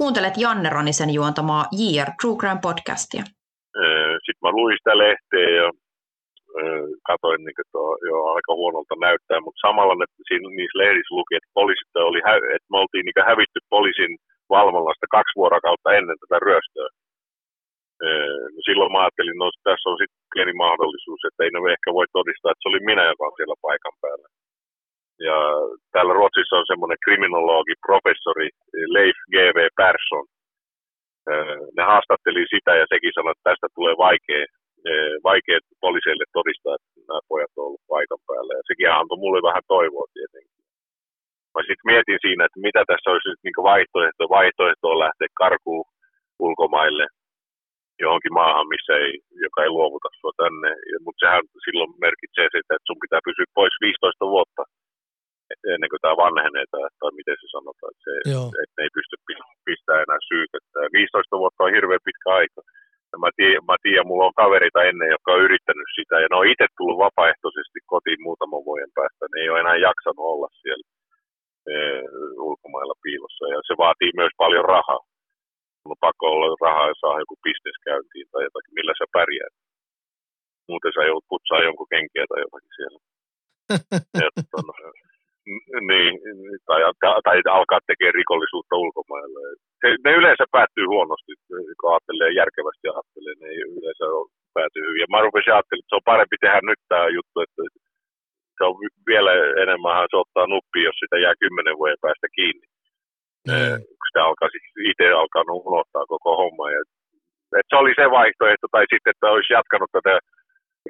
[0.00, 3.24] Kuuntelet Janne Ronisen juontamaa JR True Crime podcastia.
[4.24, 5.66] Sitten mä luin sitä lehteä ja
[7.10, 11.50] katoin, niin tuo, jo aika huonolta näyttää, mutta samalla ne, siinä, niissä lehdissä luki, että,
[11.60, 12.20] poliisit oli,
[12.54, 14.12] että me oltiin niin hävitty poliisin
[14.56, 16.88] valvonnasta kaksi vuorokautta ennen tätä ryöstöä.
[18.54, 22.06] No silloin mä ajattelin, no tässä on sitten pieni mahdollisuus, että ei ne ehkä voi
[22.18, 24.28] todistaa, että se oli minä, joka on siellä paikan päällä.
[25.28, 25.38] Ja
[25.92, 28.48] täällä Ruotsissa on semmoinen kriminologi, professori
[28.96, 29.58] Leif G.V.
[29.80, 30.26] Persson.
[31.76, 34.44] Ne haastatteli sitä ja sekin sanoi, että tästä tulee vaikea
[35.30, 38.52] vaikea poliiseille todistaa, että nämä pojat ovat paikan päällä.
[38.58, 40.56] Ja sekin antoi mulle vähän toivoa tietenkin.
[41.54, 44.22] Mä sitten mietin siinä, että mitä tässä olisi nyt niin vaihtoehto.
[44.38, 45.84] Vaihtoehto on lähteä karkuun
[46.46, 47.06] ulkomaille
[48.04, 49.12] johonkin maahan, missä ei,
[49.46, 50.70] joka ei luovuta sua tänne.
[51.04, 54.62] Mutta sehän silloin merkitsee sitä, että sun pitää pysyä pois 15 vuotta
[55.74, 58.12] ennen kuin tämä vanhenee, tai, tai miten se sanotaan, että, se,
[58.62, 59.16] että ne ei pysty
[59.66, 60.78] pistämään enää syytettä.
[61.02, 62.60] 15 vuotta on hirveän pitkä aika.
[63.12, 66.36] Ja mä, tiedän, mä tiedän, mulla on kaverita ennen, jotka on yrittänyt sitä, ja ne
[66.40, 69.22] on itse tullut vapaaehtoisesti kotiin muutaman vuoden päästä.
[69.26, 70.86] Ne ei ole enää jaksanut olla siellä
[71.72, 71.74] e,
[72.48, 75.02] ulkomailla piilossa, ja se vaatii myös paljon rahaa.
[75.92, 79.54] On pakko olla rahaa ja saa joku bisnes käyntiin tai jotakin, millä sä pärjäät.
[80.70, 82.98] Muuten sä joudut putsaa jonkun kenkiä tai jotakin siellä.
[84.22, 84.66] ja, ton,
[85.90, 86.12] niin,
[86.68, 86.80] tai,
[87.26, 89.38] tai alkaa tekemään rikollisuutta ulkomailla.
[89.80, 91.32] Se, ne yleensä päättyy huonosti,
[91.78, 94.06] kun ajattelee järkevästi ajattelee, ne ei yleensä
[94.56, 95.02] pääty hyvin.
[95.04, 97.62] Ja mä rupesin ajattelemaan, että se on parempi tehdä nyt tämä juttu, että
[98.56, 98.74] se on
[99.10, 99.30] vielä
[99.64, 102.66] enemmän se ottaa nuppi, jos sitä jää kymmenen vuoden päästä kiinni.
[103.50, 103.76] Mm.
[104.06, 104.48] Sitä alkaa
[104.90, 106.66] itse alkaa unohtaa koko homma.
[106.74, 106.80] Ja,
[107.60, 110.14] että se oli se vaihtoehto, tai sitten, että olisi jatkanut tätä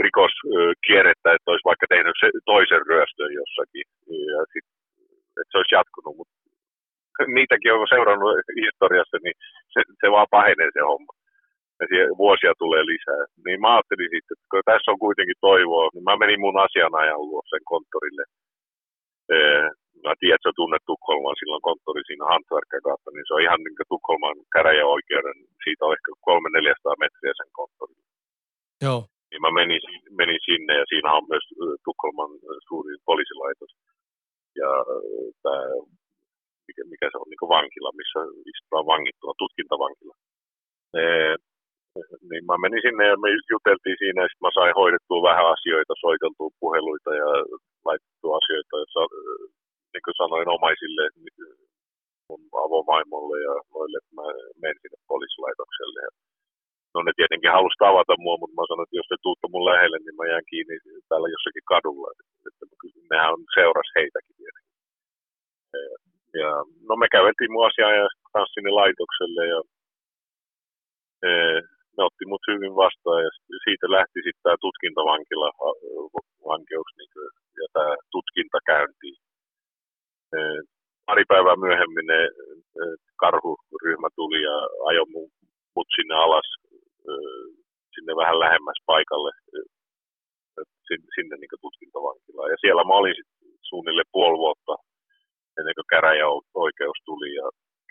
[0.04, 3.86] rikoskierrettä, että olisi vaikka tehnyt se toisen ryöstön jossakin.
[4.32, 4.66] Ja sit,
[5.40, 6.34] että se olisi jatkunut, mutta
[7.38, 9.36] niitäkin on seurannut historiassa, niin
[9.72, 11.12] se, se vaan pahenee se homma.
[11.80, 13.24] Ja vuosia tulee lisää.
[13.44, 17.22] Niin mä ajattelin sitten, että kun tässä on kuitenkin toivoa, niin mä menin mun asianajan
[17.28, 18.24] luo sen konttorille.
[20.04, 23.60] Mä tiedän, että se on tunnet Tukholman silloin konttori siinä Hantverkkakautta, niin se on ihan
[23.64, 26.10] niin kuin Tukholman käräjäoikeuden, siitä on ehkä
[26.92, 28.04] 300-400 metriä sen konttorille.
[28.84, 29.00] Joo.
[29.30, 29.82] Niin mä menin,
[30.20, 31.46] menin sinne ja siinä on myös
[31.86, 32.32] Tukholman
[32.68, 33.72] suurin poliisilaitos.
[34.60, 34.70] Ja
[35.42, 35.60] tämä,
[36.66, 38.20] mikä, mikä se on, niin vankila, missä
[38.52, 40.14] istutaan vangittuna, tutkintavankila.
[41.00, 41.02] E,
[42.30, 46.02] niin mä menin sinne ja me juteltiin siinä ja sitten mä sain hoidettua vähän asioita,
[46.04, 47.28] soiteltua puheluita ja
[47.88, 49.02] laitettua asioita, jossa,
[49.92, 51.02] niin kuin sanoin omaisille,
[52.28, 54.26] mun avomaimolle ja noille, että mä
[54.62, 56.00] menin sinne poliisilaitokselle.
[56.94, 59.98] No ne tietenkin halusi tavata mua, mutta mä sanoin, että jos te tuutte mun lähelle,
[60.00, 60.76] niin mä jään kiinni
[61.08, 62.08] täällä jossakin kadulla.
[62.48, 62.64] Että
[63.12, 64.74] nehän on seuras heitäkin tietenkin.
[66.42, 66.50] Ja,
[66.88, 69.60] no me käveltiin mun asiaa ja kanssa sinne laitokselle ja
[71.28, 71.30] e,
[71.96, 73.30] ne otti mut hyvin vastaan ja
[73.64, 75.50] siitä lähti sitten tämä tutkintavankila
[76.50, 77.28] vankeus niin kuin,
[77.60, 79.10] ja tämä tutkintakäynti.
[80.36, 80.38] E,
[81.08, 82.20] pari päivää myöhemmin ne
[82.80, 82.82] e,
[83.22, 84.56] karhuryhmä tuli ja
[84.88, 85.08] ajoi
[85.76, 86.48] mut sinne alas
[87.94, 89.32] sinne vähän lähemmäs paikalle
[90.88, 92.50] sinne, sinne niin tutkintavankilaan.
[92.52, 93.30] Ja siellä mä olin sit
[93.70, 94.74] suunnilleen puoli vuotta
[95.58, 97.30] ennen kuin käräjäoikeus tuli.
[97.40, 97.46] Ja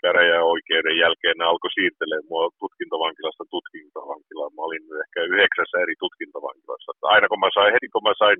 [0.06, 4.52] käräjäoikeuden jälkeen ne alkoi siirtelemään mua tutkintavankilasta tutkintavankilaan.
[4.56, 6.90] Mä olin ehkä yhdeksässä eri tutkintavankilassa.
[7.14, 8.38] Aina kun mä sain, heti kun mä sain,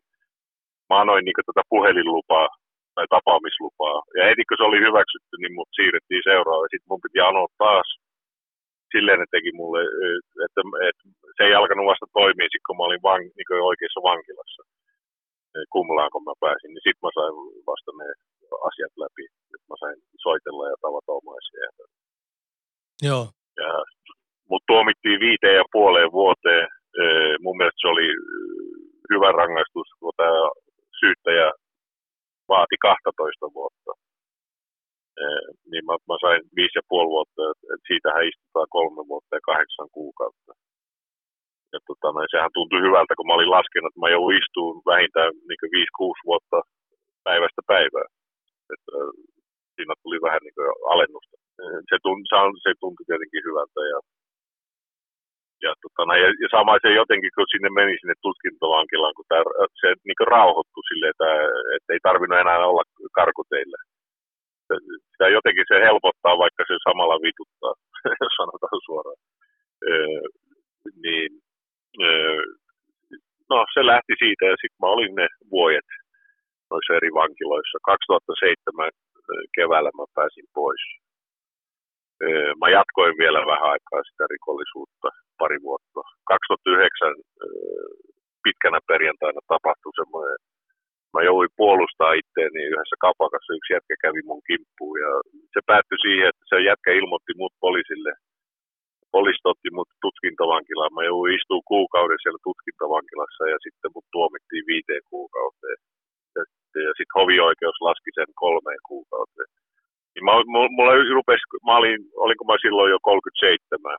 [0.91, 2.49] mä annoin niin tätä puhelinlupaa
[2.97, 3.99] tai tapaamislupaa.
[4.19, 6.73] Ja heti kun se oli hyväksytty, niin mut siirrettiin seuraavaan.
[6.73, 7.89] Sitten mun piti anoa taas
[8.93, 9.81] silleen ne teki mulle,
[10.47, 11.03] että, että
[11.37, 14.63] se ei alkanut vasta toimia, sit kun mä olin van, niin oikeassa vankilassa.
[15.75, 17.35] Kumlaan, kun mä pääsin, niin sitten mä sain
[17.71, 18.09] vasta ne
[18.69, 19.25] asiat läpi.
[19.55, 21.63] Että mä sain soitella ja tavata omaisia.
[23.09, 23.25] Joo.
[23.63, 23.71] Ja,
[24.51, 26.69] mut tuomittiin viiteen ja puoleen vuoteen.
[27.45, 28.09] Mun mielestä se oli
[29.13, 30.41] hyvä rangaistus, kun tämä
[31.01, 31.53] syyttäjä
[32.49, 33.93] vaati 12 vuotta
[35.71, 39.91] niin mä, mä sain viisi ja puoli vuotta, että siitähän istutaan kolme vuotta ja kahdeksan
[39.99, 40.53] kuukautta.
[41.73, 45.33] Ja tota, no, sehän tuntui hyvältä, kun mä olin laskenut, että mä joudun istuun vähintään
[45.49, 46.59] niin viisi kuusi vuotta
[47.27, 48.09] päivästä päivää.
[48.73, 49.11] Et, äh,
[49.75, 51.37] siinä tuli vähän niin kuin alennusta.
[51.91, 53.99] Se tuntui, se tuntui tietenkin hyvältä ja
[55.67, 59.43] ja, tota, no, ja, ja sama se jotenkin, kun sinne meni sinne tutkintovankilaan, kun tää,
[59.81, 61.31] se niin rauhoittui silleen, että,
[61.77, 62.85] että ei tarvinnut enää olla
[63.19, 63.79] karkuteille
[65.13, 67.75] sitä jotenkin se helpottaa, vaikka se samalla vituttaa,
[68.39, 69.21] sanotaan suoraan.
[69.91, 70.21] Öö,
[71.05, 71.31] niin,
[72.03, 72.43] öö,
[73.51, 75.89] no se lähti siitä ja sitten mä olin ne vuodet
[76.77, 77.77] noissa eri vankiloissa.
[77.83, 78.91] 2007
[79.57, 80.83] keväällä mä pääsin pois.
[82.61, 85.09] Mä jatkoin vielä vähän aikaa sitä rikollisuutta,
[85.41, 86.01] pari vuotta.
[86.25, 87.15] 2009
[88.45, 90.39] pitkänä perjantaina tapahtui semmoinen
[91.15, 93.57] mä jouduin puolustaa itteeni yhdessä kapakassa.
[93.59, 95.13] Yksi jätkä kävi mun kimppuun ja
[95.55, 98.13] se päättyi siihen, että se jätkä ilmoitti mut poliisille.
[99.17, 100.95] Poliisi otti mut tutkintovankilaan.
[100.95, 105.79] Mä jouduin istua kuukauden siellä tutkintavankilassa ja sitten mut tuomittiin viiteen kuukauteen.
[106.77, 109.51] Ja, ja sitten hovioikeus laski sen kolmeen kuukauteen.
[110.13, 110.33] Niin mä,
[110.77, 113.97] mulla rupes, mä olin, olinko mä silloin jo 37.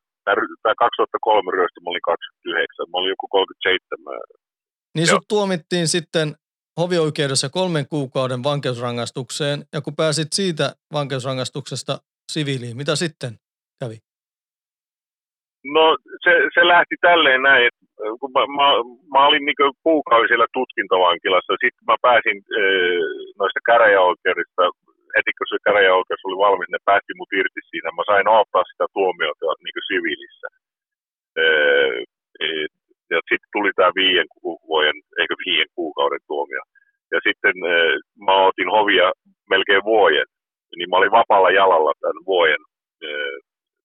[0.63, 2.91] Tämä 2003 ryöstö, mä olin 29.
[2.91, 4.19] Mä olin joku 37.
[4.95, 6.27] Niin sut tuomittiin sitten
[6.81, 11.93] hovioikeudessa kolmen kuukauden vankeusrangaistukseen ja kun pääsit siitä vankeusrangaistuksesta
[12.31, 13.33] siviiliin, mitä sitten
[13.79, 13.97] kävi?
[15.75, 17.85] No se, se lähti tälleen näin, että
[18.19, 18.67] kun mä, mä,
[19.13, 22.61] mä olin niin kuukausi siellä tutkintavankilassa, sitten mä pääsin e,
[23.41, 24.63] noista käräjäoikeudesta,
[25.15, 28.85] heti kun se käräjäoikeus oli valmis, ne päätti mut irti siinä, mä sain ottaa sitä
[28.95, 30.47] tuomiota niin siviilissä.
[31.41, 31.43] E,
[33.13, 34.27] ja sitten tuli tämä viien
[34.69, 36.63] vuoden, eikö viien kuukauden tuomio.
[37.13, 37.55] Ja sitten
[38.25, 39.07] mä otin hovia
[39.53, 40.27] melkein vuoden,
[40.75, 42.61] niin mä olin vapaalla jalalla tämän vuoden.
[43.05, 43.37] Äh,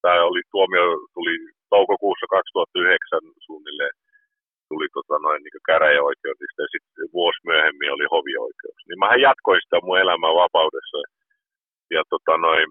[0.02, 0.84] tämä oli, tuomio
[1.16, 1.34] tuli
[1.70, 3.94] toukokuussa 2009 suunnilleen,
[4.70, 5.66] tuli tota noin niin
[7.96, 8.80] oli hovioikeus.
[8.88, 10.98] Niin mähän jatkoin sitä mun elämää vapaudessa.
[11.96, 12.66] Ja tota noin,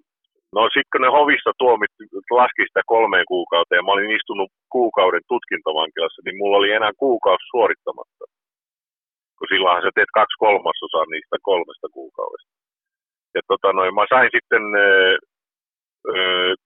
[0.56, 1.94] no sitten kun ne hovissa tuomit
[2.42, 7.46] laski sitä kolmeen kuukauteen ja mä olin istunut kuukauden tutkintavankilassa, niin mulla oli enää kuukausi
[7.52, 8.24] suorittamatta.
[9.38, 12.54] Kun silloinhan sä teet kaksi kolmasosaa niistä kolmesta kuukaudesta.
[13.36, 14.64] Ja tota noin, mä sain sitten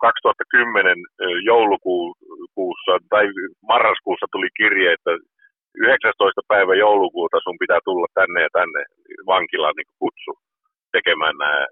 [0.01, 0.97] 2010
[1.43, 3.25] joulukuussa tai
[3.71, 5.11] marraskuussa tuli kirje, että
[5.75, 6.41] 19.
[6.47, 8.81] päivä joulukuuta sun pitää tulla tänne ja tänne
[9.25, 10.31] vankilaan niin kutsu
[10.91, 11.65] tekemään nämä,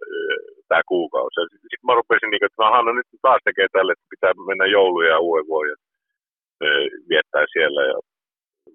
[0.68, 1.36] tämä kuukausi.
[1.52, 5.20] Sitten mä rupesin, niin, että Hanna nyt taas tekee tälle, että pitää mennä jouluja ja
[5.20, 5.80] uuden vuoden
[7.10, 7.82] viettää siellä.
[7.92, 7.98] Ja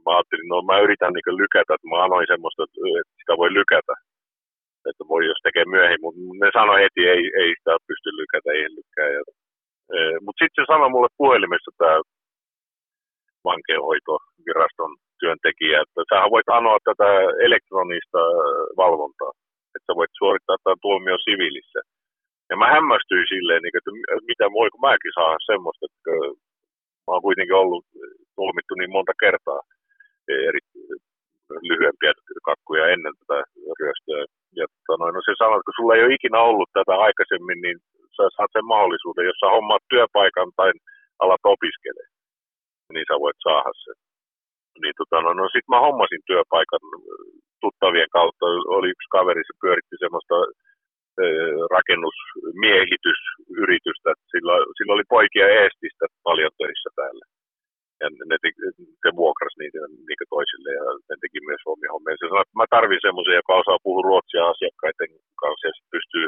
[0.05, 2.81] mä ajattelin, no mä yritän niin lykätä, että mä anoin semmoista, että
[3.21, 3.95] sitä voi lykätä
[4.91, 8.69] että voi jos tekee myöhemmin, mutta ne sanoi heti, ei, ei sitä pysty lykätä, ei
[8.79, 9.09] lykkää.
[9.17, 9.23] Ja,
[9.95, 11.97] e, mutta sitten se sanoi mulle puhelimessa tämä
[13.49, 17.09] vankeenhoitoviraston työntekijä, että sä voit anoa tätä
[17.47, 18.21] elektronista
[18.83, 19.33] valvontaa,
[19.75, 21.81] että sä voit suorittaa tämän tuomio siviilissä.
[22.51, 23.93] Ja mä hämmästyin silleen, niin että
[24.33, 26.12] mitä voi, kun mäkin saa semmoista, että
[27.05, 27.85] mä oon kuitenkin ollut
[28.38, 29.61] tuomittu niin monta kertaa
[30.49, 30.62] eri
[31.71, 32.12] lyhyempiä
[32.49, 33.38] kakkuja ennen tätä
[33.81, 34.23] ryöstöä.
[34.61, 37.61] Ja tota noin, no se sanoo, että kun sulla ei ole ikinä ollut tätä aikaisemmin,
[37.64, 37.79] niin
[38.17, 40.71] sä saat sen mahdollisuuden, jos sä hommaat työpaikan tai
[41.25, 42.12] alat opiskelemaan,
[42.95, 43.99] niin sä voit saada sen.
[44.83, 46.83] Niin tota, no, no sit mä hommasin työpaikan
[47.62, 48.45] tuttavien kautta.
[48.77, 50.37] Oli yksi kaveri, se pyöritti semmoista
[51.76, 54.11] rakennusmiehitysyritystä.
[54.33, 57.24] Sillä, sillä oli poikia Eestistä paljon töissä täällä
[58.00, 58.37] ja ne,
[59.04, 62.20] ne vuokras niitä, niitä toisille ja ne teki myös omia hommia.
[62.20, 65.11] Se sanoi, että mä tarvin semmoisen, joka osaa puhua ruotsia asiakkaiden
[65.42, 66.26] kanssa ja pystyy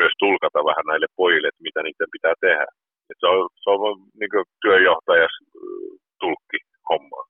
[0.00, 2.66] myös tulkata vähän näille pojille, että mitä niiden pitää tehdä.
[3.10, 5.34] Et se on, se on niin työjohtajas
[6.20, 7.20] tulkki homma.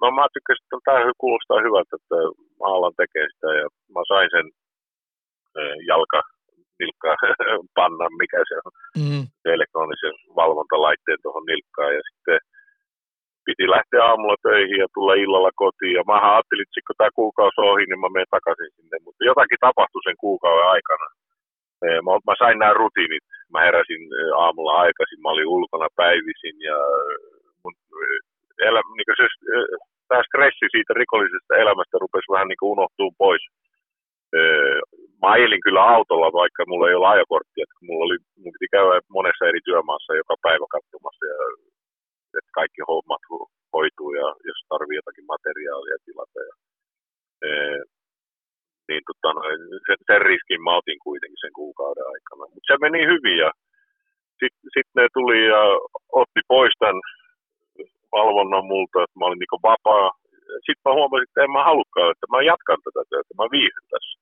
[0.00, 2.18] No mä tykkäsin, että tämä kuulostaa hyvältä, että
[2.60, 4.46] mä alan tekee sitä ja mä sain sen
[5.92, 6.20] jalka
[6.80, 7.16] nilkkaa
[7.78, 9.22] panna, mikä se on, mm.
[9.42, 11.94] se elektronisen valvontalaitteen tuohon nilkkaan.
[11.98, 12.38] Ja sitten
[13.46, 15.94] piti lähteä aamulla töihin ja tulla illalla kotiin.
[15.98, 18.96] Ja mä ajattelin, että kun tämä kuukausi ohi, niin mä menen takaisin sinne.
[19.04, 21.06] Mutta jotakin tapahtui sen kuukauden aikana.
[22.06, 23.26] Mä, mä sain nämä rutiinit.
[23.52, 24.02] Mä heräsin
[24.44, 26.76] aamulla aikaisin, mä olin ulkona päivisin ja
[27.62, 27.74] mun
[28.68, 29.26] elä, niin se,
[30.08, 33.42] tämä stressi siitä rikollisesta elämästä rupesi vähän niin unohtuu pois
[35.20, 37.64] mä ajelin kyllä autolla, vaikka mulla ei ole ajokorttia.
[37.86, 41.36] Mulla oli, mun piti käydä monessa eri työmaassa joka päivä katsomassa, ja,
[42.38, 43.22] että kaikki hommat
[43.76, 46.40] hoituu ja jos tarvii jotakin materiaalia tilata.
[46.48, 46.54] Ja,
[47.46, 47.50] e,
[48.88, 49.30] niin tota,
[49.86, 52.44] sen, sen riskin mä otin kuitenkin sen kuukauden aikana.
[52.52, 53.50] Mutta se meni hyvin ja
[54.40, 55.62] sitten sit ne tuli ja
[56.20, 57.00] otti pois tämän
[58.16, 60.08] valvonnan multa, että mä olin niinku vapaa.
[60.66, 64.14] Sitten mä huomasin, että en mä halukkaan, että mä jatkan tätä työtä, mä viihdyn tässä.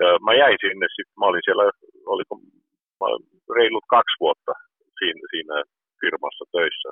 [0.00, 1.64] Ja mä jäin sinne, sitten mä olin siellä,
[2.14, 2.32] oliko
[3.00, 3.06] mä
[3.56, 4.52] reilut kaksi vuotta
[4.98, 5.56] siinä, siinä
[6.00, 6.90] firmassa töissä.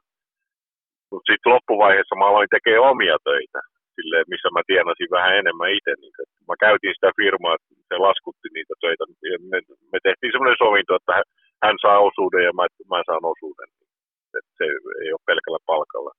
[1.11, 3.61] Mutta sitten loppuvaiheessa mä aloin tekemään omia töitä,
[3.97, 5.93] sille, missä mä tienasin vähän enemmän itse.
[6.01, 6.15] Niin,
[6.51, 9.05] mä käytin sitä firmaa, että se laskutti niitä töitä.
[9.33, 9.59] Ja me,
[9.93, 11.15] me tehtiin semmoinen sovinto, että
[11.65, 13.69] hän saa osuuden ja mä, mä saan osuuden.
[14.37, 14.65] Et se
[15.03, 16.13] ei ole pelkällä palkalla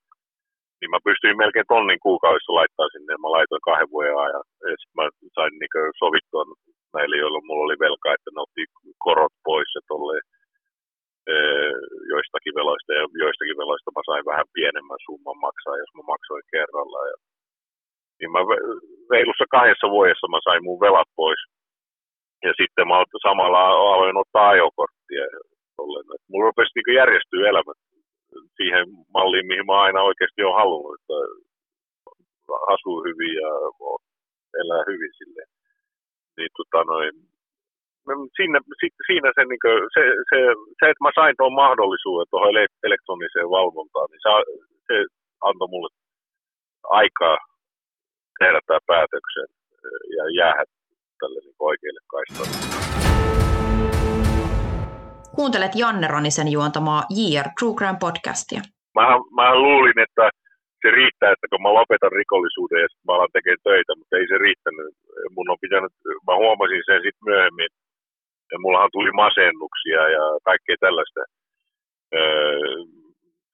[0.85, 3.11] niin mä pystyin melkein tonnin kuukaudessa laittaa sinne.
[3.23, 4.45] Mä laitoin kahden vuoden ajan.
[4.69, 5.05] Ja sitten mä
[5.37, 6.43] sain niin sovittua
[6.95, 8.63] näille, joilla mulla oli velkaa, että ne otti
[9.05, 10.25] korot pois ja tolleen,
[12.13, 16.99] joistakin veloista ja joistakin veloista mä sain vähän pienemmän summan maksaa, jos mä maksoin kerralla.
[17.11, 17.17] Ja,
[18.17, 18.39] niin mä
[19.13, 21.41] reilussa kahdessa vuodessa mä sain mun velat pois.
[22.47, 22.95] Ja sitten mä
[23.27, 23.61] samalla
[23.95, 25.25] aloin ottaa ajokorttia.
[25.77, 26.05] Tolleen.
[26.29, 27.73] Mulla rupesi niin järjestyä elämä
[28.57, 31.17] siihen malliin, mihin mä aina oikeasti olen halunnut, että
[32.73, 33.51] asuu hyvin ja
[34.61, 35.49] elää hyvin silleen.
[36.37, 37.13] Niin tota noin,
[38.37, 38.57] siinä,
[39.07, 40.37] siinä se, niin kuin, se, se,
[40.79, 42.53] se, että mä sain tuon mahdollisuuden tuohon
[42.87, 44.31] elektroniseen valvontaan, niin se,
[44.87, 44.95] se
[45.47, 45.89] antoi mulle
[47.01, 47.37] aikaa
[48.39, 49.49] tehdä tämä päätöksen
[50.17, 50.63] ja jäädä
[51.19, 53.44] tälle niin oikealle kaistalle.
[55.39, 58.61] Kuuntelet Janne Ronisen juontamaa JR True Crime podcastia.
[58.97, 60.25] Mähän, mähän luulin, että
[60.81, 64.27] se riittää, että kun mä lopetan rikollisuuden ja sitten mä alan tekemään töitä, mutta ei
[64.31, 64.89] se riittänyt.
[65.35, 65.93] Mun on pitänyt,
[66.27, 67.69] mä huomasin sen sitten myöhemmin,
[68.51, 71.21] ja mullahan tuli masennuksia ja kaikkea tällaista.
[72.19, 72.77] Öö,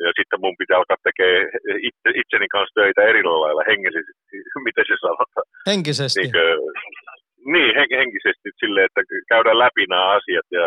[0.06, 1.48] ja sitten mun pitää alkaa tekemään
[1.90, 4.36] itse, itseni kanssa töitä eri lailla hengellisesti,
[4.68, 5.48] miten se sanotaan.
[5.72, 6.22] Henkisesti.
[6.22, 6.34] Niin,
[7.54, 10.66] niin henkisesti silleen, että käydään läpi nämä asiat ja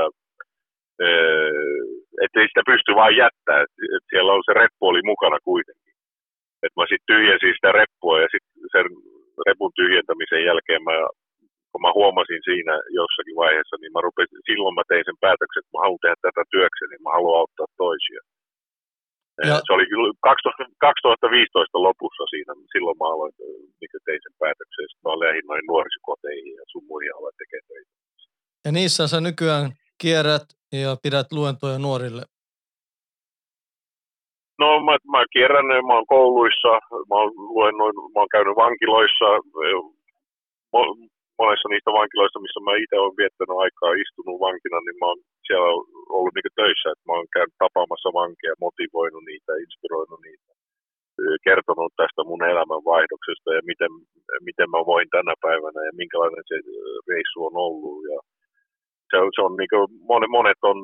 [2.22, 3.60] että ei sitä pysty vain jättää.
[3.96, 5.94] Et siellä on se reppu oli mukana kuitenkin.
[6.64, 8.86] Että mä sitten tyhjensin sitä reppua ja sitten sen
[9.46, 9.72] repun
[10.30, 10.96] sen jälkeen mä,
[11.70, 15.74] kun mä huomasin siinä jossakin vaiheessa, niin mä rupesin, silloin mä tein sen päätöksen, että
[15.74, 18.22] mä haluan tehdä tätä työkseni, niin mä haluan auttaa toisia.
[19.48, 19.56] Ja.
[19.66, 19.86] Se oli
[20.20, 23.34] 2000, 2015 lopussa siinä, silloin mä aloin,
[23.80, 27.92] mikä tein sen päätöksen, sitten mä lähdin noin nuorisokoteihin ja sun muihin aloin tekemään töitä.
[28.64, 29.66] Ja niissä sä nykyään
[30.02, 30.46] kierrät
[30.80, 32.22] ja pidät luentoja nuorille
[34.62, 36.72] No mä, mä kierrän, mä oon kouluissa,
[37.10, 39.28] mä oon, luennoin, mä oon käynyt vankiloissa,
[41.40, 45.68] monessa niistä vankiloista, missä mä itse olen viettänyt aikaa istunut vankina, niin mä oon siellä
[46.16, 50.50] ollut niin töissä, että mä oon käynyt tapaamassa vankeja, motivoinut niitä, inspiroinut niitä,
[51.48, 53.92] kertonut tästä mun elämänvaihdoksesta ja miten,
[54.48, 56.56] miten mä voin tänä päivänä ja minkälainen se
[57.10, 57.98] reissu on ollut.
[58.12, 58.18] Ja
[59.10, 59.86] se, se on niin kuin,
[60.36, 60.78] monet on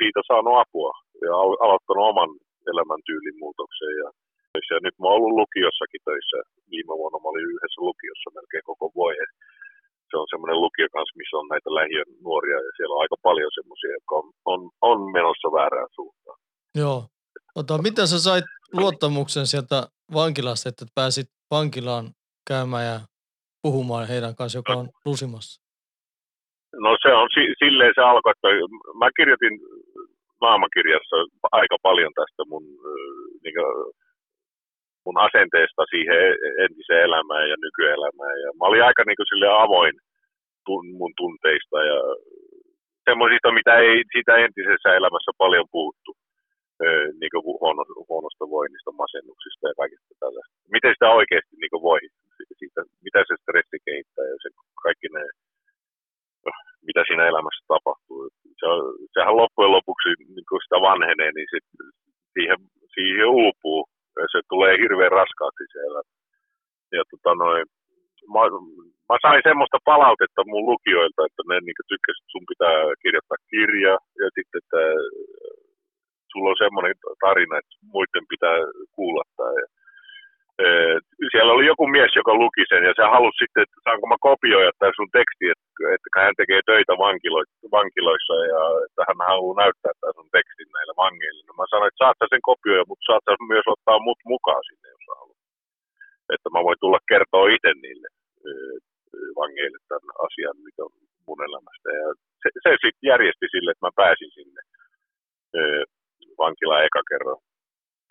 [0.00, 0.92] siitä saanut apua
[1.26, 1.32] ja
[1.64, 2.30] aloittanut oman
[2.70, 3.96] elämäntyylin muutokseen.
[4.02, 4.08] Ja,
[4.70, 6.38] ja nyt mä oon ollut lukiossakin töissä.
[6.72, 9.30] Viime vuonna mä olin yhdessä lukiossa melkein koko vuoden.
[10.10, 13.52] Se on semmoinen lukio kanssa, missä on näitä lähiön nuoria ja siellä on aika paljon
[13.58, 16.38] semmoisia, jotka on, on, on menossa väärään suuntaan.
[16.82, 17.00] Joo.
[17.54, 22.06] Ota, mitä sä sait luottamuksen sieltä vankilasta, että pääsit vankilaan
[22.48, 23.00] käymään ja
[23.62, 25.59] puhumaan heidän kanssa, joka on lusimassa?
[26.84, 27.28] No se on
[27.62, 28.48] silleen se alkoi, että
[29.00, 29.54] mä kirjoitin
[30.40, 31.16] naamakirjassa
[31.60, 32.64] aika paljon tästä mun,
[33.44, 33.70] niin kuin,
[35.04, 36.22] mun asenteesta siihen
[36.64, 38.36] entiseen elämään ja nykyelämään.
[38.44, 39.94] Ja mä olin aika niin kuin, sille avoin
[40.66, 42.00] tun, mun tunteista ja
[43.08, 46.12] semmoisista, mitä ei siitä entisessä elämässä paljon puuttu.
[47.20, 50.54] Niin kuin huono, huonosta voinnista, masennuksista ja kaikista tällaista.
[50.74, 52.00] Miten sitä oikeasti niin kuin voi,
[52.60, 54.48] siitä, mitä se stressi kehittää ja se,
[54.84, 55.24] kaikki ne
[56.88, 58.20] mitä siinä elämässä tapahtuu.
[58.60, 58.66] Se
[59.14, 61.66] sehän loppujen lopuksi, niin kun sitä vanhenee, niin sit
[62.34, 62.58] siihen,
[62.94, 63.80] siihen uupuu
[64.20, 66.00] ja se tulee hirveän raskaaksi siellä.
[66.96, 67.64] Ja tota noin,
[68.34, 68.42] mä,
[69.08, 73.94] mä sain semmoista palautetta mun lukijoilta, että ne niin tykkäsivät, että sun pitää kirjoittaa kirja
[74.22, 74.82] ja sitten, että
[76.30, 78.58] sulla on semmoinen tarina, että muiden pitää
[78.96, 79.52] kuulla tämä.
[79.62, 79.66] Ja
[81.32, 84.72] siellä oli joku mies, joka luki sen ja se halusi sitten, että saanko mä kopioida
[84.78, 89.94] tämän sun teksti, että, että hän tekee töitä vankilo- vankiloissa ja että hän haluaa näyttää
[90.00, 91.42] tämän sun tekstin näille vangeille.
[91.44, 95.06] No mä sanoin, että saat sen kopioida, mutta saat myös ottaa mut mukaan sinne, jos
[95.20, 95.40] haluat.
[96.34, 98.08] Että mä voin tulla kertoa itse niille
[99.40, 100.94] vangeille tämän asian, mikä on
[101.26, 101.88] mun elämästä.
[102.00, 102.06] Ja
[102.42, 104.60] se, se sitten järjesti sille, että mä pääsin sinne
[106.42, 107.40] vankilaan eka kerran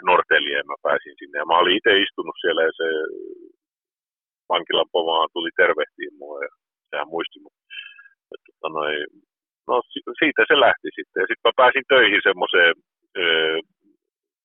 [0.08, 1.36] Nortelieen mä pääsin sinne.
[1.40, 2.88] Ja mä olin itse istunut siellä ja se
[4.52, 6.52] vankilan pomaa tuli tervehtiin mua ja
[6.90, 7.58] sehän muisti mut.
[8.34, 8.70] Että, tota
[9.70, 9.76] no
[10.22, 11.22] siitä se lähti sitten.
[11.22, 12.74] Ja sitten mä pääsin töihin semmoiseen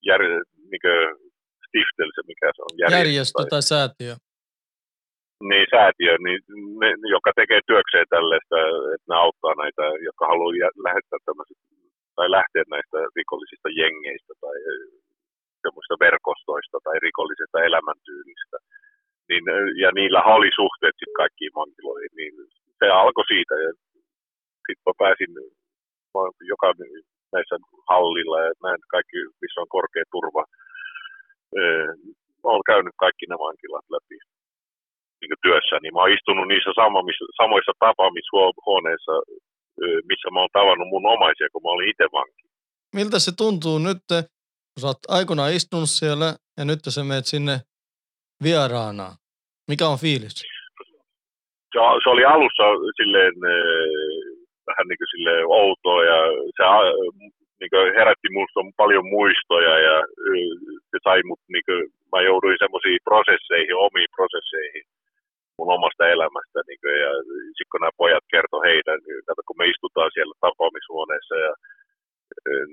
[0.09, 0.23] jär,
[0.71, 0.85] niin
[1.69, 2.73] stiftelse, mikä se on.
[2.79, 4.15] Järjestö, järjestö tai, tai säätiö.
[5.51, 6.41] Niin, säätiö, niin
[6.81, 8.57] ne, joka tekee työkseen tällaista,
[8.95, 11.59] että ne auttaa näitä, jotka haluaa lähettää tämmöiset,
[12.17, 14.57] tai lähteä näistä rikollisista jengeistä tai
[15.65, 18.59] semmoista verkostoista tai rikollisesta elämäntyylistä.
[19.29, 19.45] Niin,
[19.83, 22.35] ja niillä oli suhteet sitten kaikkiin vankiloihin, niin
[22.79, 23.55] se alkoi siitä.
[23.65, 23.71] Ja
[24.67, 25.31] sitten mä pääsin
[26.13, 26.21] mä
[26.55, 26.69] joka
[27.35, 27.57] näissä
[27.93, 30.43] hallilla ja näin kaikki, missä on korkea turva.
[32.43, 34.19] Mä olen käynyt kaikki ne vankilat läpi
[35.21, 36.73] niin työssä, niin mä oon istunut niissä
[37.41, 39.15] samoissa tapaamishuoneissa,
[40.11, 42.45] missä mä oon tavannut mun omaisia, kun mä olin itse vanki.
[42.99, 44.05] Miltä se tuntuu nyt,
[44.75, 47.57] kun sä oot aikoinaan istunut siellä ja nyt sä menet sinne
[48.47, 49.07] vieraana.
[49.71, 50.35] Mikä on fiilis?
[51.73, 52.67] Se, se oli alussa
[52.99, 53.89] silleen eh,
[54.69, 55.11] vähän niin kuin
[55.63, 56.19] outoa ja
[56.57, 56.65] se
[57.61, 59.97] niin kuin herätti minusta paljon muistoja ja
[60.29, 60.53] eh,
[60.91, 61.83] se sai mut, niin kuin,
[62.13, 64.85] mä jouduin semmoisiin prosesseihin, omiin prosesseihin
[65.59, 66.59] mun omasta elämästä.
[66.69, 67.13] Niin kuin, ja
[67.57, 71.53] sitten kun nämä pojat kertoi heidän, niin, kun me istutaan siellä tapaamishuoneessa ja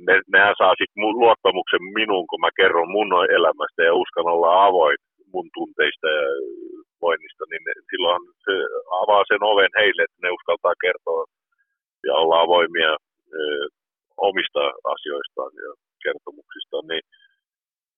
[0.07, 4.65] ne, nehän saa sitten mun luottamuksen minuun, kun mä kerron mun elämästä ja uskan olla
[4.65, 4.97] avoin
[5.33, 6.25] mun tunteista ja
[7.01, 8.53] voinnista, niin ne, silloin se
[9.01, 11.23] avaa sen oven heille, että ne uskaltaa kertoa
[12.07, 12.91] ja olla avoimia
[13.39, 13.41] ö,
[14.29, 14.63] omista
[14.95, 15.69] asioistaan ja
[16.03, 16.85] kertomuksistaan.
[16.91, 17.05] Niin,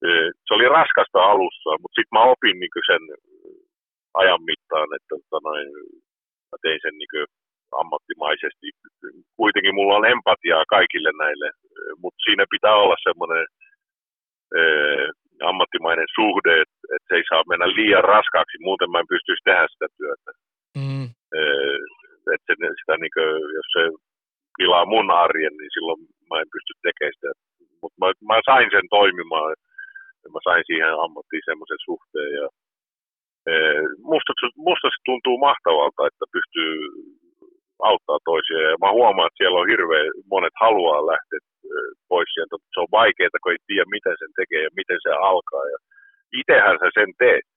[0.05, 0.09] ö,
[0.45, 3.03] se oli raskasta alussa, mutta sitten mä opin niin sen
[4.21, 5.67] ajan mittaan, että tota noin,
[6.49, 7.13] mä tein sen niin
[7.81, 8.67] ammattimaisesti.
[9.41, 11.47] Kuitenkin mulla on empatiaa kaikille näille,
[12.01, 13.45] mutta siinä pitää olla semmoinen
[15.51, 19.65] ammattimainen suhde, että et se ei saa mennä liian raskaaksi, muuten mä en pystyisi tehdä
[19.73, 20.31] sitä työtä.
[20.81, 21.05] Mm.
[22.33, 23.83] että se, sitä, niin kuin, jos se
[24.57, 25.99] pilaa mun arjen, niin silloin
[26.29, 27.29] mä en pysty tekemään sitä.
[27.81, 29.51] Mutta mä, mä, sain sen toimimaan,
[30.23, 32.31] ja mä sain siihen ammattiin semmoisen suhteen.
[32.41, 32.47] Ja
[34.11, 34.31] musta,
[34.67, 36.73] musta se tuntuu mahtavalta, että pystyy
[37.89, 38.61] auttaa toisia.
[38.69, 41.39] Ja mä huomaan, että siellä on hirveän monet haluaa lähteä
[42.11, 42.55] pois sieltä.
[42.73, 45.65] Se on vaikeaa, kun ei tiedä, miten sen tekee ja miten se alkaa.
[45.73, 45.77] Ja
[46.39, 47.47] itehän sä sen teet.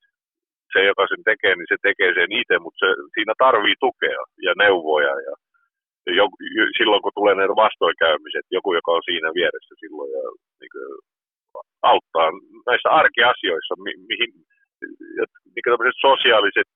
[0.72, 4.52] Se, joka sen tekee, niin se tekee sen itse, mutta se, siinä tarvii tukea ja
[4.62, 5.14] neuvoja.
[5.26, 5.34] Ja,
[6.18, 6.24] jo,
[6.78, 10.24] silloin, kun tulee ne vastoinkäymiset, joku, joka on siinä vieressä silloin ja
[10.60, 10.88] niin kuin,
[11.92, 12.28] auttaa
[12.68, 14.30] näissä arkiasioissa, mi, mihin
[15.54, 16.70] niin sosiaaliset,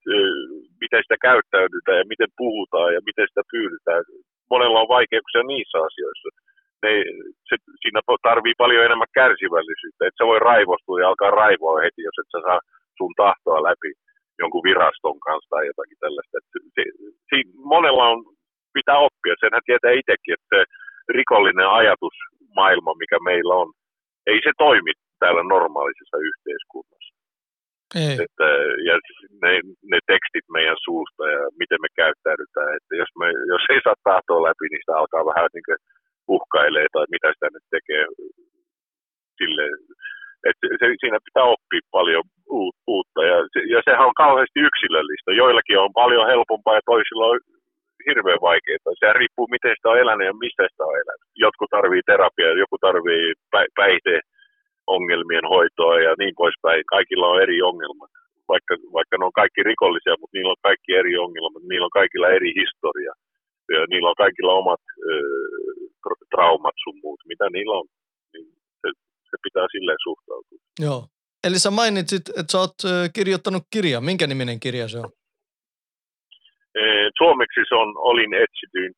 [0.82, 4.03] miten sitä käyttäydytään ja miten puhutaan ja miten sitä pyydetään.
[4.53, 6.28] Monella on vaikeuksia niissä asioissa.
[6.82, 6.92] Ne,
[7.48, 12.18] se, siinä tarvii paljon enemmän kärsivällisyyttä, että se voi raivostua ja alkaa raivoa heti, jos
[12.20, 12.61] et sä saa
[12.98, 13.90] sun tahtoa läpi
[14.42, 16.38] jonkun viraston kanssa tai jotakin tällaista.
[16.38, 16.82] Et se,
[17.28, 17.36] se,
[17.74, 18.18] monella on,
[18.78, 20.61] pitää oppia, senhän tietää itsekin, että se
[21.18, 23.68] rikollinen ajatusmaailma, mikä meillä on,
[24.30, 24.92] ei se toimi
[25.22, 26.99] täällä normaalisessa yhteiskunnassa.
[27.95, 28.16] Ei.
[28.24, 28.49] Että,
[28.88, 28.95] ja
[29.43, 29.53] ne,
[29.93, 32.70] ne tekstit meidän suusta ja miten me käyttäydytään.
[32.76, 35.80] Että jos, me, jos ei saa tahtoa läpi, niin sitä alkaa vähän niin
[36.34, 38.05] uhkailee tai mitä sitä nyt tekee.
[39.38, 39.64] Sille,
[40.49, 42.24] että se, siinä pitää oppia paljon
[42.91, 43.36] uutta ja,
[43.74, 45.30] ja sehän on kauheasti yksilöllistä.
[45.43, 47.38] Joillakin on paljon helpompaa ja toisilla on
[48.07, 48.99] hirveän vaikeaa.
[49.01, 51.28] Se riippuu miten sitä on elänyt ja mistä sitä on elänyt.
[51.45, 53.24] Jotkut tarvii terapiaa, joku tarvii
[53.78, 54.16] päihde
[54.97, 56.82] ongelmien hoitoa ja niin poispäin.
[56.95, 58.12] Kaikilla on eri ongelmat.
[58.53, 61.62] Vaikka, vaikka ne on kaikki rikollisia, mutta niillä on kaikki eri ongelmat.
[61.70, 63.12] Niillä on kaikilla eri historia.
[63.74, 65.14] Ja niillä on kaikilla omat ö,
[66.32, 67.86] traumat sun muut, mitä niillä on.
[68.32, 68.47] Niin
[68.80, 68.88] se,
[69.30, 70.59] se pitää silleen suhtautua.
[70.86, 71.01] Joo.
[71.47, 72.78] Eli sä mainitsit, että sä oot
[73.16, 74.01] kirjoittanut kirja.
[74.01, 75.11] Minkä niminen kirja se on?
[77.18, 78.93] Suomeksi se on olin, etsityin,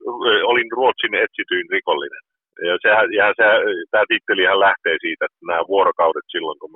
[0.51, 2.23] olin Ruotsin etsityin rikollinen.
[2.69, 3.47] Ja sehän, ja se,
[3.91, 6.71] tämä tittelihän lähtee siitä, että nämä vuorokaudet silloin, kun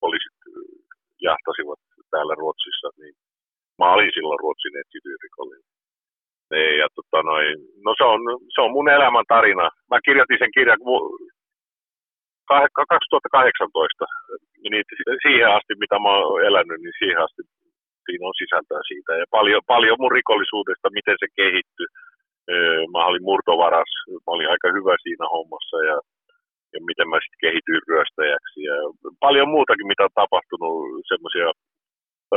[0.00, 0.38] poliisit
[1.28, 1.80] jahtasivat
[2.10, 3.14] täällä Ruotsissa, niin
[3.78, 5.68] mä olin silloin Ruotsin etsityyrikollinen.
[6.80, 8.20] Ja tota noin, no se on,
[8.54, 9.70] se on mun elämän tarina.
[9.90, 10.82] Mä kirjoitin sen kirjan
[12.48, 14.04] 2018,
[14.70, 14.84] niin
[15.24, 17.42] siihen asti mitä mä oon elänyt, niin siihen asti
[18.04, 19.12] siinä on sisältöä siitä.
[19.20, 21.88] Ja paljon, paljon mun rikollisuudesta, miten se kehittyi
[22.92, 25.96] mä olin murtovaras, mä olin aika hyvä siinä hommassa ja,
[26.72, 28.58] ja miten mä sitten kehityin ryöstäjäksi.
[28.70, 28.76] Ja
[29.24, 30.76] paljon muutakin, mitä on tapahtunut,
[31.12, 31.48] semmoisia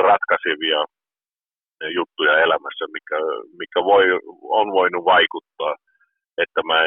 [0.10, 0.82] ratkaisevia
[2.00, 3.20] juttuja elämässä, mikä,
[3.62, 4.06] mikä voi,
[4.60, 5.76] on voinut vaikuttaa,
[6.44, 6.80] että mä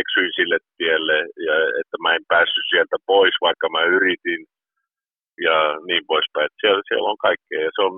[0.00, 1.18] eksyin sille tielle
[1.48, 4.40] ja että mä en päässyt sieltä pois, vaikka mä yritin
[5.46, 5.56] ja
[5.88, 6.48] niin poispäin.
[6.60, 7.60] Siellä, siellä on kaikkea.
[7.66, 7.96] Ja se on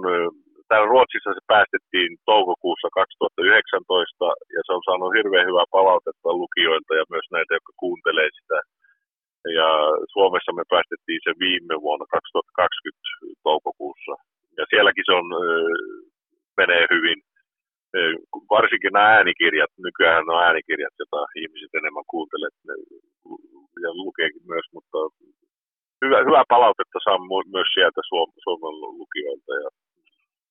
[0.68, 7.04] täällä Ruotsissa se päästettiin toukokuussa 2019 ja se on saanut hirveän hyvää palautetta lukijoilta ja
[7.14, 8.58] myös näitä, jotka kuuntelee sitä.
[9.58, 9.68] Ja
[10.14, 14.14] Suomessa me päästettiin se viime vuonna 2020 toukokuussa.
[14.58, 15.26] Ja sielläkin se on,
[16.60, 17.18] menee hyvin.
[18.56, 22.50] Varsinkin nämä äänikirjat, nykyään on äänikirjat, joita ihmiset enemmän kuuntelee
[23.84, 24.98] ja lukeekin myös, mutta
[26.04, 27.18] hyvä, hyvä palautetta saa
[27.56, 28.00] myös sieltä
[28.44, 29.68] Suomen lukijoilta ja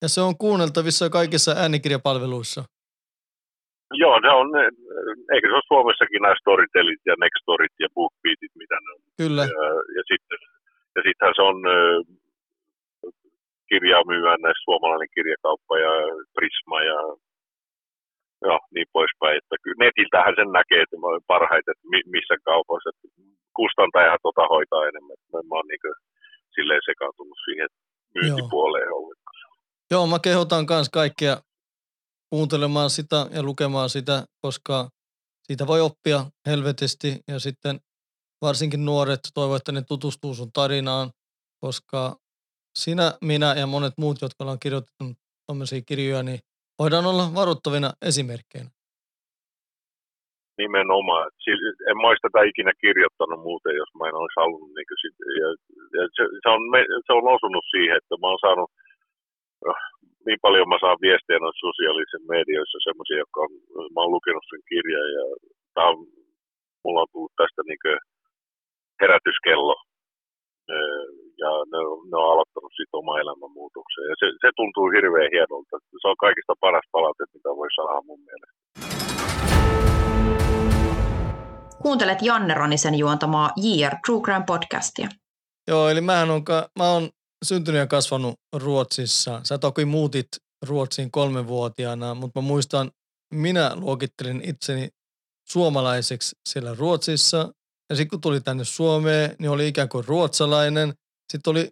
[0.04, 2.62] ja se on kuunneltavissa kaikissa äänikirjapalveluissa.
[4.04, 4.48] Joo, ne on,
[5.34, 9.02] eikö se ole Suomessakin nämä Storytelit ja Nextorit ja BookBeatit, mitä ne on.
[9.22, 9.44] Kyllä.
[9.56, 9.66] Ja,
[9.98, 10.40] ja sitten
[10.96, 11.58] ja sittenhän se on
[13.72, 15.94] kirjaa myyvään näissä suomalainen kirjakauppa ja
[16.36, 17.00] Prisma ja
[18.48, 19.36] ja niin poispäin.
[19.38, 20.98] Että netiltähän sen näkee, että
[21.34, 22.90] parhaiten, että missä kaupassa.
[23.60, 25.18] Kustantajahan tota hoitaa enemmän.
[25.50, 25.96] Mä, oon niin
[26.56, 27.70] silleen sekaantunut siihen
[28.16, 29.23] myyntipuoleen ollenkaan.
[29.94, 31.34] Joo, mä kehotan myös kaikkia
[32.32, 34.76] kuuntelemaan sitä ja lukemaan sitä, koska
[35.48, 36.20] siitä voi oppia
[36.50, 37.76] helvetisti ja sitten
[38.46, 41.08] varsinkin nuoret toivovat, että ne tutustuu sun tarinaan,
[41.64, 42.02] koska
[42.84, 45.18] sinä, minä ja monet muut, jotka ollaan kirjoittanut
[45.48, 46.40] tämmöisiä kirjoja, niin
[46.80, 48.70] voidaan olla varoittavina esimerkkeinä.
[50.62, 51.26] Nimenomaan.
[51.90, 54.72] En mä tätä ikinä kirjoittanut muuten, jos mä en olisi halunnut.
[54.76, 54.88] Niin
[55.42, 55.50] ja
[56.16, 56.62] se, se, on,
[57.08, 58.72] se on osunut siihen, että mä oon saanut
[60.26, 63.52] niin paljon mä saan viestejä noissa sosiaalisissa medioissa semmoisia, jotka on,
[63.94, 65.26] mä oon lukenut sen kirjan ja
[65.76, 65.98] tää on,
[66.84, 67.84] mulla on tullut tästä niin
[69.02, 69.76] herätyskello
[71.44, 74.04] ja ne, ne on aloittanut siitä oma elämänmuutoksen.
[74.10, 75.76] Ja se, se tuntuu hirveän hienolta.
[76.02, 78.60] Se on kaikista paras palaute, mitä voi saada mun mielestä.
[81.82, 85.08] Kuuntelet Janne Ronisen juontamaa JR True Crime podcastia.
[85.68, 86.44] Joo, eli mä oon,
[86.80, 87.04] mä oon
[87.44, 89.42] syntynyt ja kasvanut Ruotsissa.
[89.44, 90.28] Sä toki muutit
[90.66, 92.92] Ruotsiin kolmenvuotiaana, mutta mä muistan,
[93.34, 94.90] minä luokittelin itseni
[95.50, 97.54] suomalaiseksi siellä Ruotsissa.
[97.90, 100.94] Ja sitten kun tuli tänne Suomeen, niin oli ikään kuin ruotsalainen.
[101.32, 101.70] Sitten oli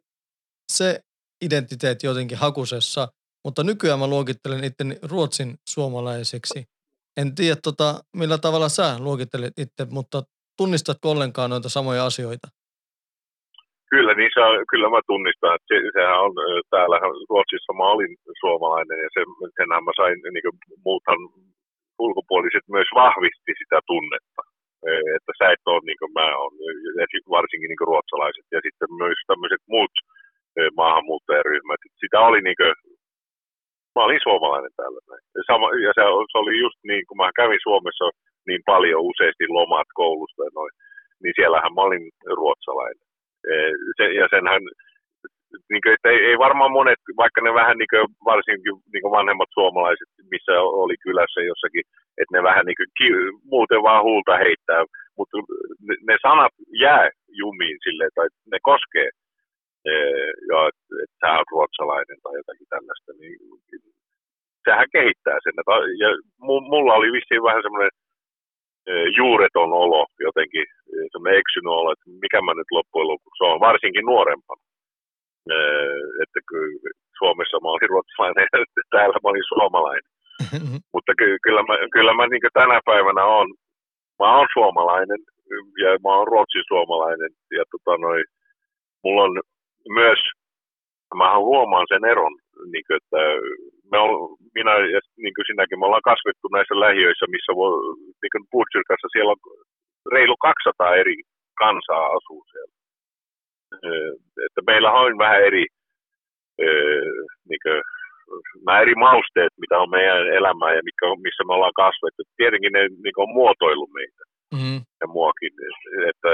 [0.72, 1.00] se
[1.46, 3.08] identiteetti jotenkin hakusessa,
[3.46, 6.66] mutta nykyään mä luokittelen itse ruotsin suomalaiseksi.
[7.18, 10.24] En tiedä tota, millä tavalla sä luokittelet itse, mutta
[10.58, 12.48] tunnistatko ollenkaan noita samoja asioita?
[13.94, 16.34] Kyllä, niin se kyllä mä tunnistan, että se, sehän on
[16.74, 16.98] täällä
[17.32, 19.28] Ruotsissa mä olin suomalainen ja sen,
[19.58, 21.22] senhän mä sain, niin kuin muuthan
[22.06, 24.42] ulkopuoliset myös vahvisti sitä tunnetta,
[25.16, 26.54] että sä et ole niin kuin mä oon,
[27.38, 29.96] varsinkin niin kuin ruotsalaiset ja sitten myös tämmöiset muut
[30.82, 31.82] maahanmuuttajaryhmät.
[32.02, 32.74] Sitä oli niin kuin,
[33.96, 35.00] mä olin suomalainen täällä.
[35.36, 38.08] Ja, sama, ja se, se, oli just niin, kun mä kävin Suomessa
[38.48, 40.74] niin paljon useasti lomat koulusta ja noin,
[41.24, 42.06] niin siellähän mä olin
[42.40, 43.11] ruotsalainen.
[43.98, 44.62] Se, ja senhän,
[45.72, 49.16] niin kuin, että ei, ei, varmaan monet, vaikka ne vähän niin kuin, varsinkin niin kuin
[49.20, 51.84] vanhemmat suomalaiset, missä oli kylässä jossakin,
[52.20, 52.90] että ne vähän niin kuin,
[53.54, 54.82] muuten vaan huulta heittää,
[55.18, 55.38] mutta
[55.88, 57.10] ne, ne sanat jää
[57.42, 59.10] jumiin silleen, tai ne koskee
[60.50, 63.38] ja että et sä oot ruotsalainen tai jotakin tällaista, niin
[64.66, 65.56] sehän kehittää sen.
[66.04, 66.10] Ja
[66.72, 67.92] mulla oli vissiin vähän semmoinen
[69.18, 70.66] juureton olo jotenkin,
[71.12, 74.64] semmoinen eksynyt olo, että mikä mä nyt loppujen lopuksi on, varsinkin nuorempana.
[76.24, 76.40] Että
[77.18, 78.60] Suomessa mä olin ruotsalainen ja
[78.92, 80.12] täällä mä olin suomalainen.
[80.94, 81.12] Mutta
[81.46, 83.48] kyllä mä, kyllä mä niin tänä päivänä on,
[84.20, 85.22] mä oon suomalainen
[85.84, 88.24] ja mä oon ruotsin suomalainen ja tota noin,
[89.04, 89.34] mulla on
[89.90, 90.20] myös,
[91.16, 92.34] mä huomaan sen eron,
[92.72, 93.22] niin kuin, että
[93.92, 94.12] me on,
[94.58, 97.72] minä ja niin kuin sinäkin, me ollaan kasvettu näissä lähiöissä, missä voi,
[98.22, 99.42] niin kuin Putsyrkassa, siellä on
[100.16, 101.18] reilu 200 eri
[101.64, 102.76] kansaa asuu siellä.
[104.46, 105.66] Että meillä on vähän eri,
[107.50, 107.82] niin kuin,
[108.66, 112.22] nämä eri mausteet, mitä on meidän elämää ja mikä on, missä me ollaan kasvettu.
[112.38, 114.24] Tietenkin ne niin kuin, on muotoillut meitä
[114.56, 114.80] mm-hmm.
[115.02, 115.54] ja muakin.
[116.10, 116.32] Että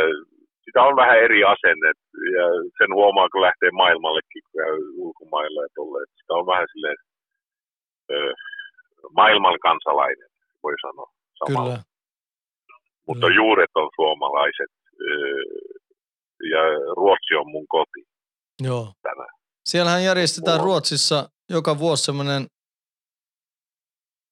[0.65, 1.89] sitä on vähän eri asenne
[2.37, 2.45] ja
[2.77, 5.99] sen huomaa, kun lähtee maailmallekin, kun käy ulkomailla ja tolle.
[6.19, 6.97] Sitä on vähän silleen
[9.15, 10.29] maailman kansalainen,
[10.63, 11.69] voi sanoa samalla.
[11.69, 11.83] Kyllä.
[13.07, 13.35] Mutta Kyllä.
[13.35, 14.71] juuret on suomalaiset
[16.51, 16.61] ja
[16.97, 18.03] Ruotsi on mun koti.
[18.63, 18.93] Joo.
[19.01, 19.29] Tänään.
[19.65, 20.59] Siellähän järjestetään.
[20.59, 22.47] Ruotsissa joka vuosi semmoinen,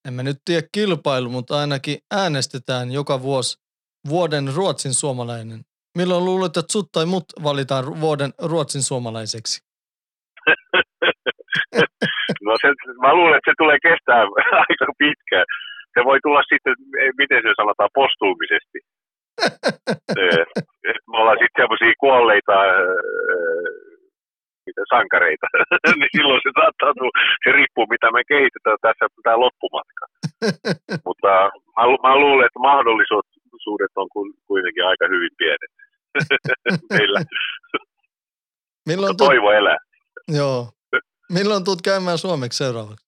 [0.07, 3.57] en mä nyt tiedä kilpailu, mutta ainakin äänestetään joka vuosi
[4.09, 5.65] vuoden Ruotsin suomalainen.
[5.97, 9.61] Milloin luulet, että sut tai mut valitaan vuoden Ruotsin suomalaiseksi?
[12.47, 12.67] no se,
[13.03, 14.21] mä luulen, että se tulee kestää
[14.67, 15.47] aika pitkään.
[15.93, 16.76] Se voi tulla sitten,
[17.21, 18.80] miten se sanotaan, postuumisesti.
[21.09, 22.55] me ollaan sitten semmoisia kuolleita
[24.67, 25.47] mitä sankareita,
[25.99, 30.03] niin silloin se saattaa tulla, se riippuu mitä me kehitetään tässä tämä loppumatka.
[31.07, 31.32] Mutta
[31.78, 34.07] mä, mä luulen, että mahdollisuudet on
[34.49, 35.71] kuitenkin aika hyvin pienet.
[36.93, 37.19] meillä.
[38.89, 39.30] Milloin tuut...
[39.30, 39.78] Toivo elää.
[40.39, 40.61] Joo.
[41.38, 43.05] Milloin tulet käymään suomeksi seuraavaksi?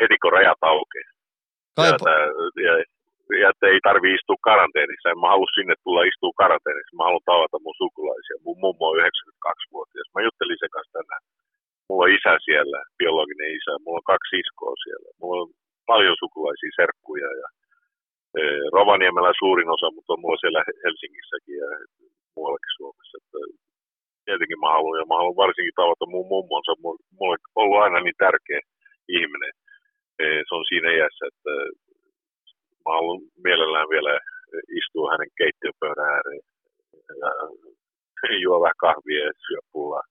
[0.00, 1.10] Heti kun rajat aukeaa.
[1.76, 2.10] Kaipa...
[2.10, 2.18] Ja,
[2.66, 2.74] ja,
[3.42, 5.10] ja että ei tarvi istua karanteenissa.
[5.10, 6.96] En mä halua sinne tulla istua karanteenissa.
[6.96, 8.36] Mä haluan tavata mun sukulaisia.
[8.46, 10.08] Mun mummo on 92-vuotias.
[10.14, 11.22] Mä juttelin sen kanssa tänään.
[11.86, 13.72] Mulla on isä siellä, biologinen isä.
[13.82, 15.08] Mulla on kaksi iskoa siellä.
[15.20, 15.50] Mulla on
[15.92, 17.48] paljon sukulaisia serkkuja ja
[18.76, 21.68] Rovaniemellä suurin osa, mutta on mulla siellä Helsingissäkin ja
[22.36, 23.14] muuallakin Suomessa.
[23.20, 23.38] Että
[24.24, 26.72] tietenkin mä haluan, ja mä haluan varsinkin tavata mun mummonsa.
[26.82, 28.60] Mulla on ollut aina niin tärkeä
[29.18, 29.52] ihminen.
[30.46, 31.52] Se on siinä iässä, että
[32.84, 34.12] mä haluan mielellään vielä
[34.80, 36.44] istua hänen keittiöpöydän ääreen
[37.22, 37.30] ja
[38.44, 40.02] juo vähän kahvia ja syö pullaa.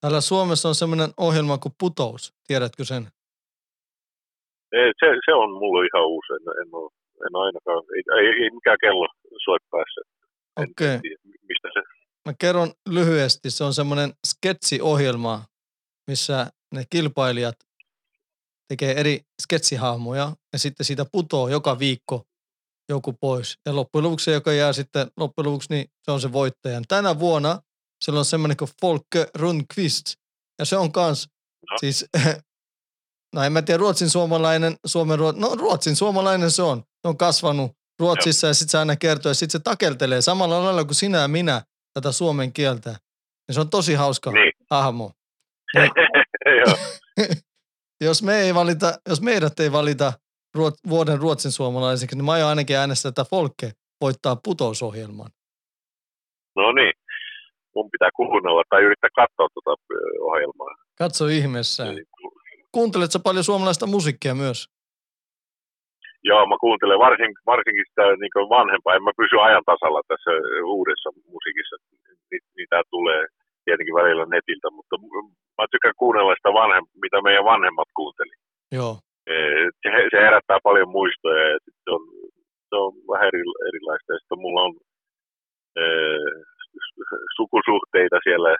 [0.00, 2.22] Täällä Suomessa on semmoinen ohjelma kuin Putous.
[2.46, 3.02] Tiedätkö sen?
[5.00, 6.32] Se, se on mulle ihan uusi.
[6.32, 6.90] En, en ole
[7.26, 9.06] en ainakaan, ei, ei, ei mikään kello
[9.44, 10.00] soi päässä.
[10.56, 10.96] Okei.
[10.96, 11.10] Okay.
[11.48, 11.80] Mistä se?
[12.28, 13.50] Mä kerron lyhyesti.
[13.50, 15.44] Se on semmoinen sketsiohjelma,
[16.10, 17.56] missä ne kilpailijat
[18.68, 22.24] tekee eri sketsihahmoja ja sitten siitä putoo joka viikko
[22.88, 23.58] joku pois.
[23.66, 26.82] Ja loppujen lopuksi joka jää sitten loppujen lopuksi, niin se on se voittaja.
[26.88, 27.62] Tänä vuonna
[28.04, 30.14] siellä on semmoinen kuin Folke Rundqvist.
[30.58, 31.28] Ja se on kans,
[31.70, 31.78] no.
[31.80, 32.06] siis
[33.34, 36.78] no en mä tiedä, ruotsin suomalainen, suomen ruot, no ruotsin suomalainen se on.
[36.78, 38.50] Se on kasvanut Ruotsissa Joo.
[38.50, 41.62] ja sitten se aina kertoo ja sitten se takeltelee samalla lailla kuin sinä ja minä
[41.94, 42.90] tätä suomen kieltä.
[43.48, 44.52] Ja se on tosi hauska niin.
[44.70, 45.12] hahmo.
[48.00, 50.12] jos, me ei valita, jos meidät ei valita
[50.54, 55.30] ruot, vuoden ruotsin suomalaiseksi, niin mä aion ainakin äänestää, että Folke voittaa putousohjelman.
[56.56, 56.92] No niin,
[57.74, 59.82] mun pitää kuunnella tai yrittää katsoa tuota
[60.20, 60.74] ohjelmaa.
[60.98, 61.84] Katso ihmeessä.
[61.84, 62.06] Niin,
[62.72, 64.68] Kuunteletko paljon suomalaista musiikkia myös?
[66.30, 68.94] Joo, mä kuuntelen varsin, varsinkin sitä niin vanhempaa.
[68.94, 70.30] En mä pysy ajan tasalla tässä
[70.76, 71.76] uudessa musiikissa.
[72.56, 73.22] Niitä tulee
[73.64, 74.94] tietenkin välillä netiltä, mutta
[75.58, 78.34] mä tykkään kuunnella sitä vanhem, mitä meidän vanhemmat kuunteli.
[78.78, 78.94] Joo.
[79.82, 82.02] Se, se herättää paljon muistoja ja se on,
[82.68, 84.12] se on vähän eri, erilaista.
[84.12, 84.72] Ja sitten mulla on
[85.82, 85.84] e,
[87.36, 88.50] sukusuhteita siellä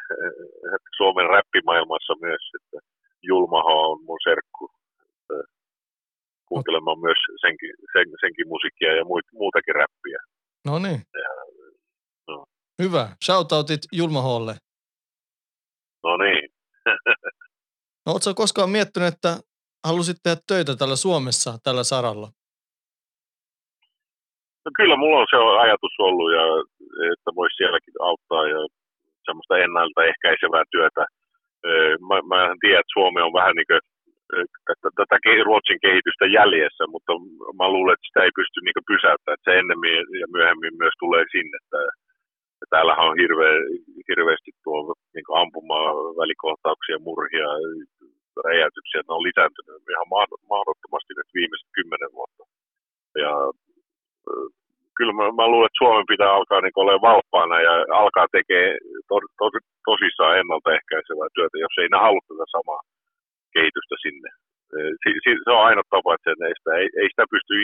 [0.97, 2.79] Suomen räppimaailmassa myös, että
[3.23, 4.65] Julmaho on mun serkku.
[6.49, 10.19] Kuuntelemaan myös senkin, sen, senkin musiikkia ja muutakin räppiä.
[10.67, 11.01] No niin.
[12.29, 12.45] No.
[12.83, 13.09] Hyvä.
[13.25, 14.55] Shoutoutit Julmaholle.
[16.05, 16.49] No niin.
[18.07, 19.31] no ootko koskaan miettinyt, että
[19.89, 22.29] halusit tehdä töitä täällä Suomessa tällä saralla?
[24.65, 26.45] No kyllä mulla on se ajatus ollut, ja,
[27.13, 28.61] että voisi sielläkin auttaa ja
[29.27, 31.03] semmoista ennaltaehkäisevää työtä.
[32.09, 33.81] Mä, mä en tiedä, että Suomi on vähän niin kuin
[35.01, 35.17] tätä
[35.49, 37.13] Ruotsin kehitystä jäljessä, mutta
[37.61, 39.37] mä luulen, että sitä ei pysty niin pysäyttämään.
[39.37, 41.55] Että se ennemmin ja myöhemmin myös tulee sinne.
[41.63, 41.81] Että,
[42.61, 43.55] että täällähän on hirveä,
[44.11, 44.79] hirveästi tuo
[45.15, 45.89] niin ampumaa
[46.23, 47.51] välikohtauksia, murhia,
[48.47, 49.01] räjäytyksiä.
[49.03, 50.09] Ne on lisääntynyt ihan
[50.55, 52.43] mahdottomasti nyt viimeiset kymmenen vuotta.
[53.25, 53.33] Ja
[54.97, 59.17] kyllä mä, mä luulen, että Suomen pitää alkaa niin olla valppaana ja alkaa tekemään to,
[59.39, 59.47] to,
[59.89, 62.83] tosissaan ennaltaehkäisevää työtä, jos ei ne halua tätä samaa
[63.57, 64.31] kehitystä sinne.
[65.45, 67.55] Se on ainoa tapa, että sen ei, sitä, ei, sitä pysty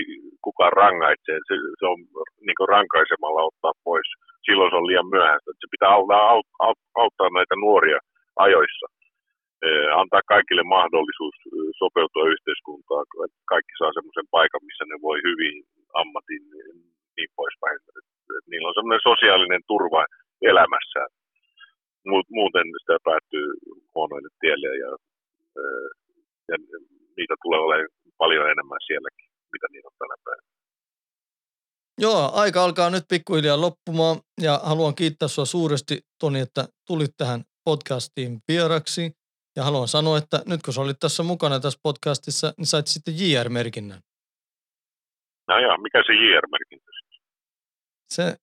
[0.44, 1.46] kukaan rangaitsemaan.
[1.48, 1.98] Se, se on
[2.46, 4.08] niin rankaisemalla ottaa pois.
[4.46, 5.50] Silloin se on liian myöhäistä.
[5.60, 6.22] Se pitää auttaa,
[7.02, 8.00] auttaa näitä nuoria
[8.46, 8.86] ajoissa.
[10.00, 11.36] Antaa kaikille mahdollisuus
[11.80, 13.04] sopeutua yhteiskuntaan.
[13.52, 15.56] Kaikki saa semmoisen paikan, missä ne voi hyvin
[16.02, 16.76] ammatin niin,
[17.16, 17.78] niin poispäin.
[18.50, 20.02] Niillä on semmoinen sosiaalinen turva
[20.50, 21.10] elämässään.
[22.38, 23.48] Muuten sitä päättyy
[23.94, 24.90] huonoille tielle ja
[26.50, 26.56] ja
[27.16, 27.88] niitä tulee olemaan
[28.18, 30.50] paljon enemmän sielläkin, mitä niitä on tänä päivänä.
[31.98, 37.40] Joo, aika alkaa nyt pikkuhiljaa loppumaan ja haluan kiittää sinua suuresti Toni, että tulit tähän
[37.64, 39.12] podcastiin vieraksi.
[39.56, 43.14] Ja haluan sanoa, että nyt kun sä olit tässä mukana tässä podcastissa, niin sait sitten
[43.14, 44.00] JR-merkinnän.
[45.48, 46.90] No joo, mikä se JR-merkintä
[48.08, 48.36] Se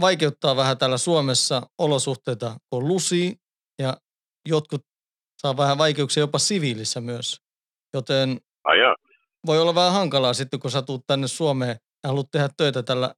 [0.00, 3.36] vaikeuttaa vähän täällä Suomessa olosuhteita, kun lusi
[3.78, 3.96] ja
[4.48, 4.80] jotkut
[5.42, 7.40] saa vähän vaikeuksia jopa siviilissä myös.
[7.94, 8.78] Joten Ai
[9.46, 13.14] voi olla vähän hankalaa sitten, kun sä tulet tänne Suomeen ja haluat tehdä töitä tällä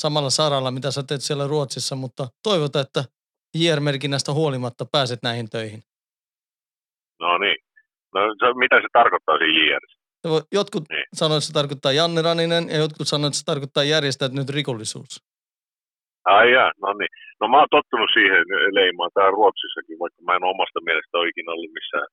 [0.00, 3.04] samalla saralla, mitä sä teet siellä Ruotsissa, mutta toivotaan, että
[3.54, 5.82] JR-merkinnästä huolimatta pääset näihin töihin.
[7.20, 7.56] No niin.
[8.14, 9.80] No mitä se tarkoittaa se JR?
[10.52, 11.04] Jotkut niin.
[11.14, 15.27] sanoivat, että se tarkoittaa Janne Raninen ja jotkut sanoivat, että se tarkoittaa järjestäytynyt rikollisuus.
[16.36, 17.12] Ai jaa, no niin.
[17.40, 18.44] No mä oon tottunut siihen
[18.78, 22.08] leimaan täällä Ruotsissakin, vaikka mä en omasta mielestä ole ikinä ollut missään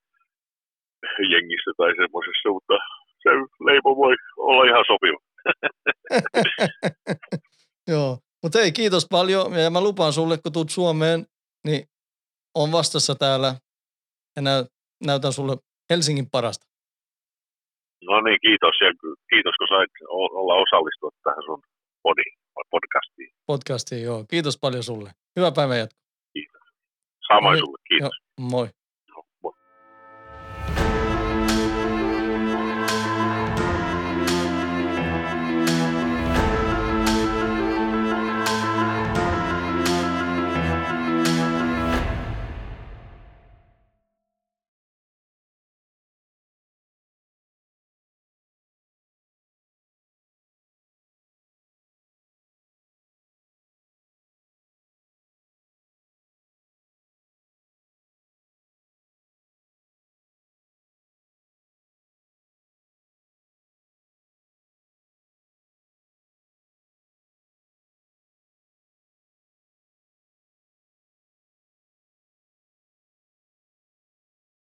[1.33, 2.75] jengissä tai semmoisessa, mutta
[3.23, 3.29] se
[3.67, 4.15] leimo voi
[4.49, 5.19] olla ihan sopiva.
[7.91, 8.11] Joo,
[8.41, 11.19] mutta hei, kiitos paljon ja mä lupaan sulle, kun tuut Suomeen,
[11.67, 11.81] niin
[12.61, 13.51] on vastassa täällä
[14.35, 14.41] ja
[15.05, 15.55] näytän sulle
[15.89, 16.65] Helsingin parasta.
[18.09, 18.89] No niin, kiitos ja
[19.29, 21.61] kiitos kun sait olla osallistua tähän sun
[22.03, 23.29] podiin podcastiin.
[23.45, 24.25] Podcastiin, joo.
[24.29, 25.11] Kiitos paljon sulle.
[25.35, 25.99] Hyvää päivän jatkoa.
[26.33, 26.61] Kiitos.
[27.27, 28.11] Samoin sulle, kiitos.
[28.39, 28.69] Joo, moi.